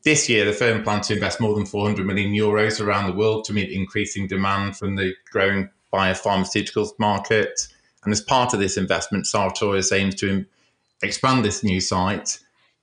This 0.03 0.29
year, 0.29 0.45
the 0.45 0.53
firm 0.53 0.83
plans 0.83 1.07
to 1.07 1.13
invest 1.13 1.41
more 1.41 1.53
than 1.53 1.65
400 1.65 2.05
million 2.05 2.31
euros 2.31 2.83
around 2.83 3.07
the 3.07 3.17
world 3.17 3.43
to 3.45 3.53
meet 3.53 3.69
increasing 3.69 4.27
demand 4.27 4.77
from 4.77 4.95
the 4.95 5.13
growing 5.31 5.69
biopharmaceuticals 5.93 6.97
market. 6.99 7.67
And 8.03 8.13
as 8.13 8.21
part 8.21 8.53
of 8.53 8.59
this 8.59 8.77
investment, 8.77 9.27
Sartorius 9.27 9.91
aims 9.91 10.15
to 10.15 10.45
expand 11.03 11.43
this 11.43 11.63
new 11.63 11.81
site. 11.81 12.39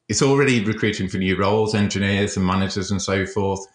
It's 0.08 0.22
already 0.22 0.62
recruiting 0.62 1.08
for 1.08 1.16
new 1.16 1.36
roles, 1.36 1.74
engineers 1.74 2.36
and 2.36 2.46
managers 2.46 2.90
and 2.90 3.00
so 3.00 3.24
forth. 3.24 3.66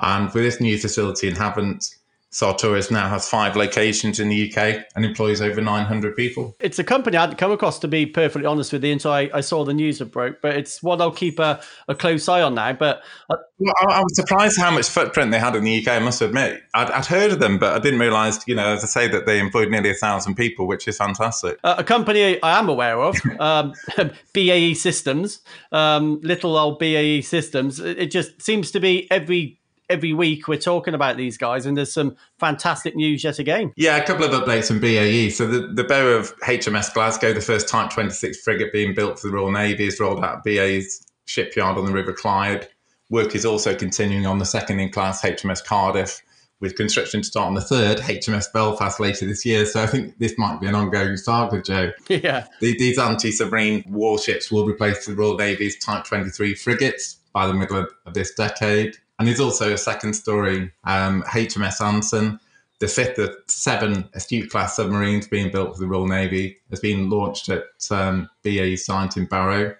And 0.00 0.32
with 0.32 0.44
this 0.44 0.60
new 0.60 0.78
facility 0.78 1.28
in 1.28 1.34
Havant, 1.34 1.94
Sartorius 2.30 2.90
now 2.90 3.08
has 3.08 3.28
five 3.28 3.56
locations 3.56 4.20
in 4.20 4.28
the 4.28 4.50
UK 4.50 4.84
and 4.94 5.04
employs 5.04 5.40
over 5.40 5.62
900 5.62 6.14
people. 6.14 6.54
It's 6.60 6.78
a 6.78 6.84
company 6.84 7.16
I 7.16 7.22
hadn't 7.22 7.36
come 7.36 7.52
across, 7.52 7.78
to 7.80 7.88
be 7.88 8.04
perfectly 8.04 8.46
honest 8.46 8.72
with 8.72 8.84
you, 8.84 8.92
until 8.92 9.12
I, 9.12 9.30
I 9.32 9.40
saw 9.40 9.64
the 9.64 9.72
news 9.72 9.98
that 9.98 10.06
broke. 10.06 10.42
But 10.42 10.56
it's 10.56 10.82
one 10.82 11.00
I'll 11.00 11.10
keep 11.10 11.38
a, 11.38 11.60
a 11.88 11.94
close 11.94 12.28
eye 12.28 12.42
on 12.42 12.54
now. 12.54 12.74
But 12.74 13.02
I, 13.30 13.36
well, 13.58 13.74
I, 13.80 13.94
I, 13.94 14.00
was 14.00 14.14
surprised 14.14 14.58
how 14.58 14.70
much 14.70 14.88
footprint 14.88 15.30
they 15.30 15.38
had 15.38 15.56
in 15.56 15.64
the 15.64 15.80
UK. 15.80 15.94
I 15.94 15.98
must 16.00 16.20
admit, 16.20 16.62
I'd, 16.74 16.90
I'd 16.90 17.06
heard 17.06 17.32
of 17.32 17.40
them, 17.40 17.58
but 17.58 17.74
I 17.74 17.78
didn't 17.78 17.98
realise, 17.98 18.46
you 18.46 18.54
know, 18.54 18.68
as 18.68 18.84
I 18.84 18.86
say, 18.86 19.08
that 19.08 19.24
they 19.24 19.40
employed 19.40 19.70
nearly 19.70 19.90
a 19.90 19.94
thousand 19.94 20.34
people, 20.34 20.66
which 20.66 20.86
is 20.86 20.98
fantastic. 20.98 21.58
Uh, 21.64 21.76
a 21.78 21.84
company 21.84 22.40
I 22.42 22.58
am 22.58 22.68
aware 22.68 23.00
of, 23.00 23.16
um, 23.40 23.72
BAE 24.34 24.74
Systems, 24.74 25.40
um, 25.72 26.20
little 26.20 26.58
old 26.58 26.78
BAE 26.78 27.22
Systems. 27.22 27.80
It 27.80 28.10
just 28.10 28.42
seems 28.42 28.70
to 28.72 28.80
be 28.80 29.10
every 29.10 29.58
every 29.88 30.12
week 30.12 30.48
we're 30.48 30.58
talking 30.58 30.94
about 30.94 31.16
these 31.16 31.36
guys, 31.36 31.66
and 31.66 31.76
there's 31.76 31.92
some 31.92 32.16
fantastic 32.38 32.94
news 32.94 33.24
yet 33.24 33.38
again. 33.38 33.72
Yeah, 33.76 33.96
a 33.96 34.06
couple 34.06 34.24
of 34.24 34.30
updates 34.30 34.68
from 34.68 34.80
BAE. 34.80 35.30
So 35.30 35.46
the, 35.46 35.68
the 35.68 35.84
bow 35.84 36.06
of 36.08 36.36
HMS 36.40 36.92
Glasgow, 36.92 37.32
the 37.32 37.40
first 37.40 37.68
Type 37.68 37.90
26 37.90 38.40
frigate 38.42 38.72
being 38.72 38.94
built 38.94 39.18
for 39.18 39.28
the 39.28 39.34
Royal 39.34 39.50
Navy, 39.50 39.86
is 39.86 39.98
rolled 40.00 40.24
out 40.24 40.38
at 40.38 40.44
BAE's 40.44 41.06
shipyard 41.26 41.78
on 41.78 41.84
the 41.84 41.92
River 41.92 42.12
Clyde. 42.12 42.68
Work 43.10 43.34
is 43.34 43.46
also 43.46 43.74
continuing 43.74 44.26
on 44.26 44.38
the 44.38 44.44
second 44.44 44.80
in 44.80 44.90
class 44.90 45.22
HMS 45.22 45.64
Cardiff, 45.64 46.20
with 46.60 46.74
construction 46.74 47.22
to 47.22 47.26
start 47.26 47.46
on 47.46 47.54
the 47.54 47.60
third 47.60 47.98
HMS 47.98 48.52
Belfast 48.52 48.98
later 48.98 49.26
this 49.26 49.46
year. 49.46 49.64
So 49.64 49.82
I 49.82 49.86
think 49.86 50.18
this 50.18 50.36
might 50.36 50.60
be 50.60 50.66
an 50.66 50.74
ongoing 50.74 51.16
saga, 51.16 51.62
Joe. 51.62 51.92
Yeah. 52.08 52.46
The, 52.60 52.76
these 52.76 52.98
anti 52.98 53.30
submarine 53.30 53.84
warships 53.86 54.50
will 54.50 54.66
replace 54.66 55.06
the 55.06 55.14
Royal 55.14 55.36
Navy's 55.36 55.78
Type 55.78 56.04
23 56.04 56.54
frigates 56.54 57.14
by 57.32 57.46
the 57.46 57.54
middle 57.54 57.76
of, 57.76 57.88
of 58.06 58.14
this 58.14 58.34
decade. 58.34 58.96
And 59.18 59.26
there's 59.26 59.40
also 59.40 59.72
a 59.72 59.78
second 59.78 60.14
story, 60.14 60.72
um, 60.84 61.22
HMS 61.24 61.80
Anson, 61.80 62.38
the 62.78 62.86
fifth 62.86 63.18
of 63.18 63.34
seven 63.46 64.08
astute 64.14 64.50
class 64.50 64.76
submarines 64.76 65.26
being 65.26 65.50
built 65.50 65.74
for 65.74 65.80
the 65.80 65.88
Royal 65.88 66.06
Navy, 66.06 66.58
has 66.70 66.80
been 66.80 67.10
launched 67.10 67.48
at 67.48 67.64
um, 67.90 68.28
BAE 68.44 68.76
site 68.76 69.16
in 69.16 69.26
Barrow. 69.26 69.74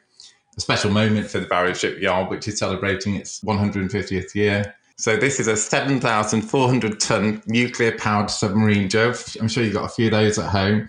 A 0.57 0.61
special 0.61 0.91
moment 0.91 1.31
for 1.31 1.39
the 1.39 1.47
Barrow 1.47 1.73
shipyard, 1.73 2.31
which 2.31 2.49
is 2.49 2.59
celebrating 2.59 3.15
its 3.15 3.41
150th 3.43 4.35
year. 4.35 4.75
So 4.99 5.17
this 5.17 5.39
is 5.39 5.47
a 5.47 5.57
7,400 5.57 7.01
ton 7.01 7.43
nuclear 7.47 7.97
powered 7.97 8.31
submarine, 8.31 8.89
Joe. 8.89 9.15
I'm 9.41 9.49
sure 9.49 9.63
you've 9.63 9.75
got 9.75 9.85
a 9.85 9.89
few 9.89 10.07
of 10.07 10.13
those 10.13 10.39
at 10.39 10.51
home 10.51 10.89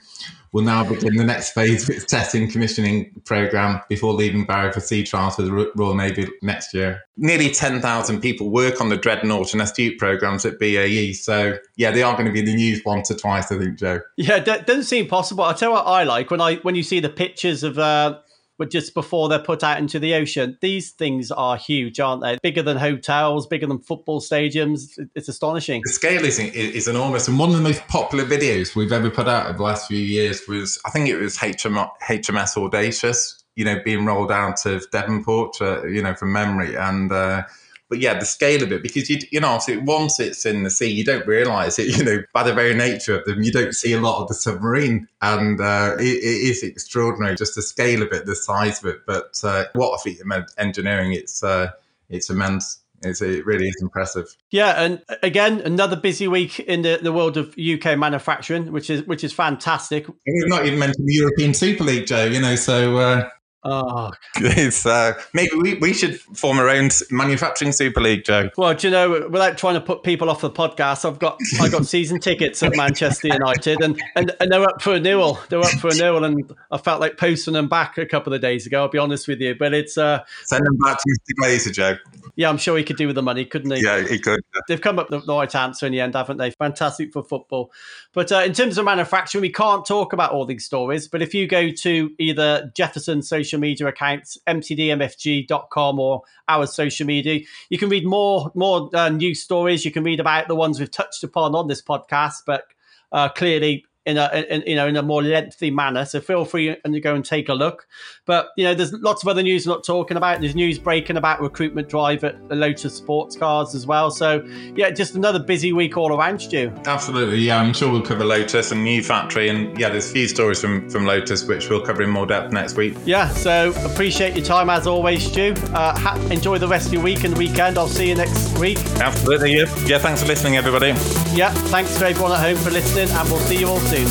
will 0.52 0.64
now 0.64 0.84
begin 0.84 1.16
the 1.16 1.24
next 1.24 1.52
phase 1.52 1.84
of 1.84 1.96
its 1.96 2.06
testing 2.06 2.50
commissioning 2.50 3.12
program 3.26 3.82
before 3.88 4.14
leaving 4.14 4.46
Barrow 4.46 4.72
for 4.72 4.80
sea 4.80 5.04
trials 5.04 5.36
for 5.36 5.44
the 5.44 5.72
Royal 5.76 5.96
Navy 5.96 6.28
next 6.42 6.74
year. 6.74 7.02
Nearly 7.18 7.52
10,000 7.52 8.22
people 8.22 8.50
work 8.50 8.82
on 8.82 8.90
the 8.90 8.98
Dreadnought 8.98 9.54
and 9.54 9.62
Astute 9.62 9.98
programs 9.98 10.46
at 10.46 10.60
BAE. 10.60 11.14
So, 11.14 11.58
yeah, 11.76 11.92
they 11.92 12.02
are 12.02 12.14
going 12.14 12.26
to 12.26 12.32
be 12.32 12.40
in 12.40 12.46
the 12.46 12.56
news 12.56 12.82
once 12.86 13.12
or 13.12 13.16
twice, 13.16 13.52
I 13.52 13.58
think, 13.58 13.78
Joe. 13.78 14.02
Yeah, 14.18 14.38
it 14.38 14.66
doesn't 14.66 14.84
seem 14.84 15.08
possible. 15.08 15.44
I'll 15.44 15.54
tell 15.54 15.70
you 15.70 15.76
what 15.76 15.88
I 15.88 16.04
like 16.04 16.32
when 16.32 16.42
I 16.42 16.56
when 16.58 16.76
you 16.76 16.84
see 16.84 17.00
the 17.00 17.10
pictures 17.10 17.64
of 17.64 17.78
uh, 17.78 18.20
but 18.60 18.70
just 18.70 18.94
before 18.94 19.30
they're 19.30 19.40
put 19.40 19.64
out 19.64 19.80
into 19.80 19.98
the 19.98 20.14
ocean. 20.14 20.58
These 20.62 20.92
things 20.92 21.32
are 21.32 21.56
huge, 21.56 22.00
aren't 22.00 22.22
they? 22.22 22.38
Bigger 22.44 22.62
than 22.62 22.78
hotels, 22.78 23.48
bigger 23.48 23.66
than 23.66 23.80
football 23.80 24.20
stadiums. 24.20 25.00
It's 25.16 25.30
astonishing. 25.30 25.82
The 25.86 25.94
scale 25.94 26.26
is, 26.26 26.38
is 26.38 26.88
enormous. 26.90 27.30
And 27.30 27.40
one 27.40 27.50
of 27.50 27.56
the 27.56 27.62
most 27.62 27.88
popular 27.88 28.26
videos 28.26 28.76
we've 28.76 28.92
ever 28.92 29.10
put 29.10 29.30
out 29.30 29.50
in 29.50 29.56
the 29.56 29.64
last 29.64 29.88
few 29.88 29.98
years 29.98 30.42
was, 30.48 30.78
I 30.86 30.90
think 30.90 31.08
it 31.08 31.16
was 31.16 31.38
HM, 31.38 31.78
HMS 32.04 32.58
Audacious, 32.58 33.44
you 33.56 33.64
know, 33.64 33.82
being 33.84 34.06
rolled 34.06 34.32
out 34.32 34.66
of 34.66 34.86
Devonport, 34.92 35.60
you 35.62 36.04
know, 36.04 36.14
from 36.14 36.34
memory. 36.34 36.76
And, 36.76 37.12
uh, 37.12 37.44
but 37.90 38.00
yeah, 38.00 38.18
the 38.18 38.26
scale 38.26 38.62
of 38.64 38.72
it, 38.72 38.84
because 38.84 39.10
you 39.10 39.20
you 39.32 39.40
know, 39.40 39.60
once 39.82 40.20
it's 40.20 40.46
in 40.46 40.64
the 40.64 40.70
sea, 40.70 40.88
you 40.88 41.04
don't 41.04 41.28
realise 41.28 41.78
it. 41.78 41.90
You 42.00 42.06
know, 42.06 42.24
by 42.34 42.44
the 42.44 42.54
very 42.54 42.76
nature 42.76 43.18
of 43.18 43.26
them, 43.26 43.42
you 43.44 43.52
don't 43.52 43.74
see 43.74 43.92
a 43.94 44.00
lot 44.00 44.22
of 44.22 44.28
the 44.30 44.34
submarine, 44.34 45.08
and 45.22 45.60
uh, 45.60 45.96
it, 46.00 46.04
it 46.04 46.24
is 46.24 46.64
extraordinary, 46.64 47.36
just 47.36 47.56
the 47.56 47.62
scale 47.62 48.04
of 48.04 48.14
it, 48.14 48.26
the 48.26 48.36
size 48.36 48.82
of 48.82 48.92
it. 48.92 49.00
But 49.06 49.38
uh, 49.44 49.66
what 49.74 49.96
a 49.96 49.98
feat 49.98 50.22
of 50.22 50.48
engineering! 50.58 51.14
It's 51.14 51.44
uh, 51.44 51.72
it's 52.10 52.30
immense. 52.30 52.80
It's, 53.02 53.22
it 53.22 53.46
really 53.46 53.68
is 53.68 53.76
impressive. 53.82 54.28
Yeah, 54.52 54.82
and 54.82 55.02
again, 55.24 55.62
another 55.62 55.96
busy 55.96 56.28
week 56.28 56.60
in 56.60 56.84
the, 56.84 57.00
the 57.02 57.12
world 57.12 57.38
of 57.38 57.56
UK 57.58 57.98
manufacturing, 57.98 58.72
which 58.72 58.90
is 58.90 59.06
which 59.08 59.24
is 59.24 59.34
fantastic. 59.34 60.08
we've 60.08 60.48
not 60.48 60.66
even 60.66 60.80
mentioned 60.80 61.08
the 61.08 61.16
European 61.16 61.54
Super 61.54 61.84
League, 61.84 62.06
Joe. 62.06 62.26
You 62.26 62.40
know, 62.40 62.56
so 62.56 62.98
uh, 62.98 63.30
Oh, 63.62 64.12
it's 64.38 64.86
uh, 64.86 65.14
maybe 65.34 65.52
we, 65.58 65.74
we 65.76 65.94
should 65.94 66.20
form 66.20 66.60
our 66.60 66.70
own 66.70 66.90
manufacturing 67.12 67.74
super 67.74 68.00
league, 68.00 68.24
Joe. 68.24 68.50
Well, 68.58 68.74
do 68.74 68.88
you 68.88 68.92
know, 68.92 69.28
without 69.30 69.58
trying 69.58 69.74
to 69.74 69.82
put 69.82 70.04
people 70.04 70.30
off 70.30 70.40
the 70.40 70.50
podcast, 70.50 71.04
I've 71.04 71.20
got 71.20 71.38
I 71.60 71.68
got 71.68 71.86
season 71.86 72.22
tickets 72.22 72.64
at 72.64 72.76
Manchester 72.78 73.28
United, 73.28 73.82
and, 73.82 74.02
and 74.16 74.32
and 74.40 74.50
they're 74.50 74.64
up 74.64 74.82
for 74.82 74.94
renewal. 74.94 75.40
They're 75.50 75.60
up 75.60 75.72
for 75.72 75.90
renewal, 75.90 76.24
and 76.24 76.56
I 76.72 76.78
felt 76.78 77.02
like 77.02 77.18
posting 77.18 77.54
them 77.54 77.68
back 77.68 77.98
a 77.98 78.06
couple 78.06 78.34
of 78.34 78.40
days 78.40 78.66
ago. 78.66 78.82
I'll 78.82 78.90
be 78.90 78.98
honest 78.98 79.28
with 79.28 79.42
you, 79.42 79.56
but 79.56 79.74
it's 79.74 79.98
uh, 79.98 80.24
send 80.46 80.66
them 80.66 80.78
back 80.78 80.98
to 80.98 81.04
Mr. 81.10 81.44
Glazer, 81.44 81.74
Joe. 81.74 81.98
Yeah, 82.38 82.50
I'm 82.50 82.58
sure 82.58 82.78
he 82.78 82.86
could 82.86 82.96
do 82.96 83.08
with 83.08 83.18
the 83.18 83.24
money, 83.24 83.44
couldn't 83.44 83.72
he? 83.72 83.84
Yeah, 83.84 84.08
he 84.08 84.20
could. 84.20 84.40
They've 84.70 84.80
come 84.80 85.00
up 85.00 85.10
with 85.10 85.26
the 85.26 85.34
right 85.34 85.54
answer 85.54 85.86
in 85.86 85.92
the 85.92 86.00
end, 86.00 86.16
haven't 86.16 86.38
they? 86.38 86.52
Fantastic 86.52 87.12
for 87.12 87.24
football. 87.24 87.74
But 88.14 88.32
uh, 88.32 88.44
in 88.46 88.54
terms 88.54 88.78
of 88.78 88.86
manufacturing, 88.86 89.42
we 89.42 89.52
can't 89.52 89.86
talk 89.86 90.14
about 90.14 90.32
all 90.32 90.46
these 90.46 90.64
stories. 90.64 91.10
But 91.10 91.22
if 91.22 91.34
you 91.34 91.48
go 91.48 91.72
to 91.72 92.12
either 92.18 92.72
Jefferson 92.76 93.22
social 93.22 93.49
media 93.58 93.88
accounts 93.88 94.38
mtdmfg.com 94.48 96.00
or 96.00 96.22
our 96.48 96.68
social 96.68 97.08
media. 97.08 97.40
You 97.70 97.78
can 97.78 97.90
read 97.90 98.06
more 98.06 98.52
more 98.54 98.90
uh, 98.94 99.10
news 99.10 99.42
stories. 99.42 99.86
You 99.86 99.92
can 99.92 100.04
read 100.04 100.20
about 100.20 100.48
the 100.48 100.56
ones 100.56 100.80
we've 100.80 100.92
touched 100.92 101.24
upon 101.24 101.56
on 101.56 101.68
this 101.68 101.82
podcast, 101.82 102.44
but 102.46 102.66
uh, 103.12 103.30
clearly 103.30 103.86
in 104.10 104.18
a 104.18 104.46
in, 104.50 104.64
you 104.66 104.76
know 104.76 104.88
in 104.88 104.96
a 104.96 105.04
more 105.04 105.24
lengthy 105.24 105.72
manner. 105.72 106.06
So 106.06 106.20
feel 106.20 106.46
free 106.46 106.76
to 106.84 107.00
go 107.00 107.16
and 107.16 107.24
take 107.24 107.50
a 107.50 107.54
look. 107.54 107.88
But 108.26 108.50
you 108.58 108.64
know, 108.64 108.74
there's 108.74 108.94
lots 108.94 109.24
of 109.24 109.30
other 109.30 109.44
news 109.44 109.66
we're 109.66 109.74
not 109.74 109.84
talking 109.84 110.18
about. 110.18 110.42
There's 110.42 110.56
news 110.56 110.78
breaking 110.78 111.18
about 111.18 111.42
recruitment 111.42 111.90
drive 111.90 112.24
at 112.24 112.50
the 112.50 112.56
Lotus 112.56 112.96
Sports 112.96 113.36
Cars 113.36 113.76
as 113.76 113.88
well. 113.88 114.12
So 114.12 114.44
yeah, 114.76 114.90
just 114.92 115.16
another 115.16 115.40
busy 115.40 115.74
week 115.74 115.98
all 115.98 116.16
around, 116.16 116.40
Stu. 116.42 116.72
Absolutely, 116.86 117.40
yeah. 117.40 117.60
I'm 117.60 117.74
sure 117.74 117.92
we'll 117.92 118.02
cover 118.02 118.26
Lotus 118.26 118.72
and 118.72 118.84
new 118.84 119.02
factory, 119.02 119.50
and 119.50 119.78
yeah, 119.80 119.90
there's 119.90 120.10
a 120.10 120.14
few 120.14 120.28
stories 120.28 120.62
from 120.62 120.90
from 120.90 121.06
Lotus 121.06 121.48
which 121.48 121.70
we'll 121.70 121.82
cover 121.82 122.04
in 122.04 122.10
more 122.10 122.26
depth 122.26 122.52
next 122.52 122.76
week. 122.76 122.96
Yeah. 123.06 123.30
So 123.30 123.74
appreciate 123.86 124.36
your 124.36 124.46
time 124.46 124.70
as 124.70 124.88
always, 124.88 125.26
Stu. 125.26 125.54
Uh, 125.74 125.98
ha- 125.98 126.20
enjoy 126.32 126.58
the 126.58 126.68
rest 126.68 126.88
of 126.88 126.94
your 126.94 127.04
week 127.04 127.24
and 127.24 127.38
weekend. 127.38 127.78
I'll 127.78 127.88
see 127.88 128.10
you 128.10 128.16
next 128.16 128.58
week. 128.60 128.78
Absolutely. 129.00 129.56
Yeah. 129.56 129.66
yeah. 129.86 129.98
Thanks 130.00 130.22
for 130.22 130.28
listening, 130.28 130.58
everybody. 130.58 130.90
Yeah. 131.36 131.52
Thanks 131.70 131.98
to 131.98 132.08
everyone 132.08 132.32
at 132.32 132.40
home 132.40 132.58
for 132.58 132.72
listening, 132.72 133.10
and 133.10 133.30
we'll 133.30 133.40
see 133.42 133.60
you 133.60 133.68
all 133.68 133.80
soon. 134.06 134.08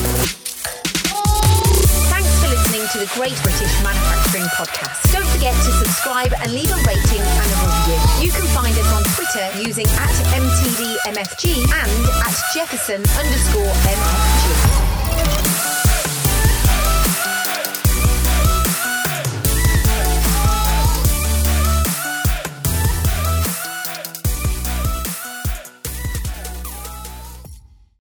Thanks 2.12 2.32
for 2.40 2.48
listening 2.48 2.84
to 2.92 2.98
the 2.98 3.10
Great 3.14 3.36
British 3.42 3.72
Manufacturing 3.82 4.44
Podcast. 4.56 5.12
Don't 5.12 5.26
forget 5.28 5.54
to 5.54 5.70
subscribe 5.72 6.32
and 6.42 6.52
leave 6.52 6.70
a 6.70 6.80
rating 6.84 7.22
and 7.22 7.48
a 7.52 7.58
review. 7.64 8.00
You 8.20 8.30
can 8.32 8.46
find 8.52 8.76
us 8.76 8.92
on 8.92 9.02
Twitter 9.16 9.46
using 9.66 9.86
at 9.86 10.14
MTDMFG 10.36 11.64
and 11.72 11.92
at 12.20 12.36
Jefferson 12.54 13.00
underscore 13.18 13.72
MFG. 13.72 14.97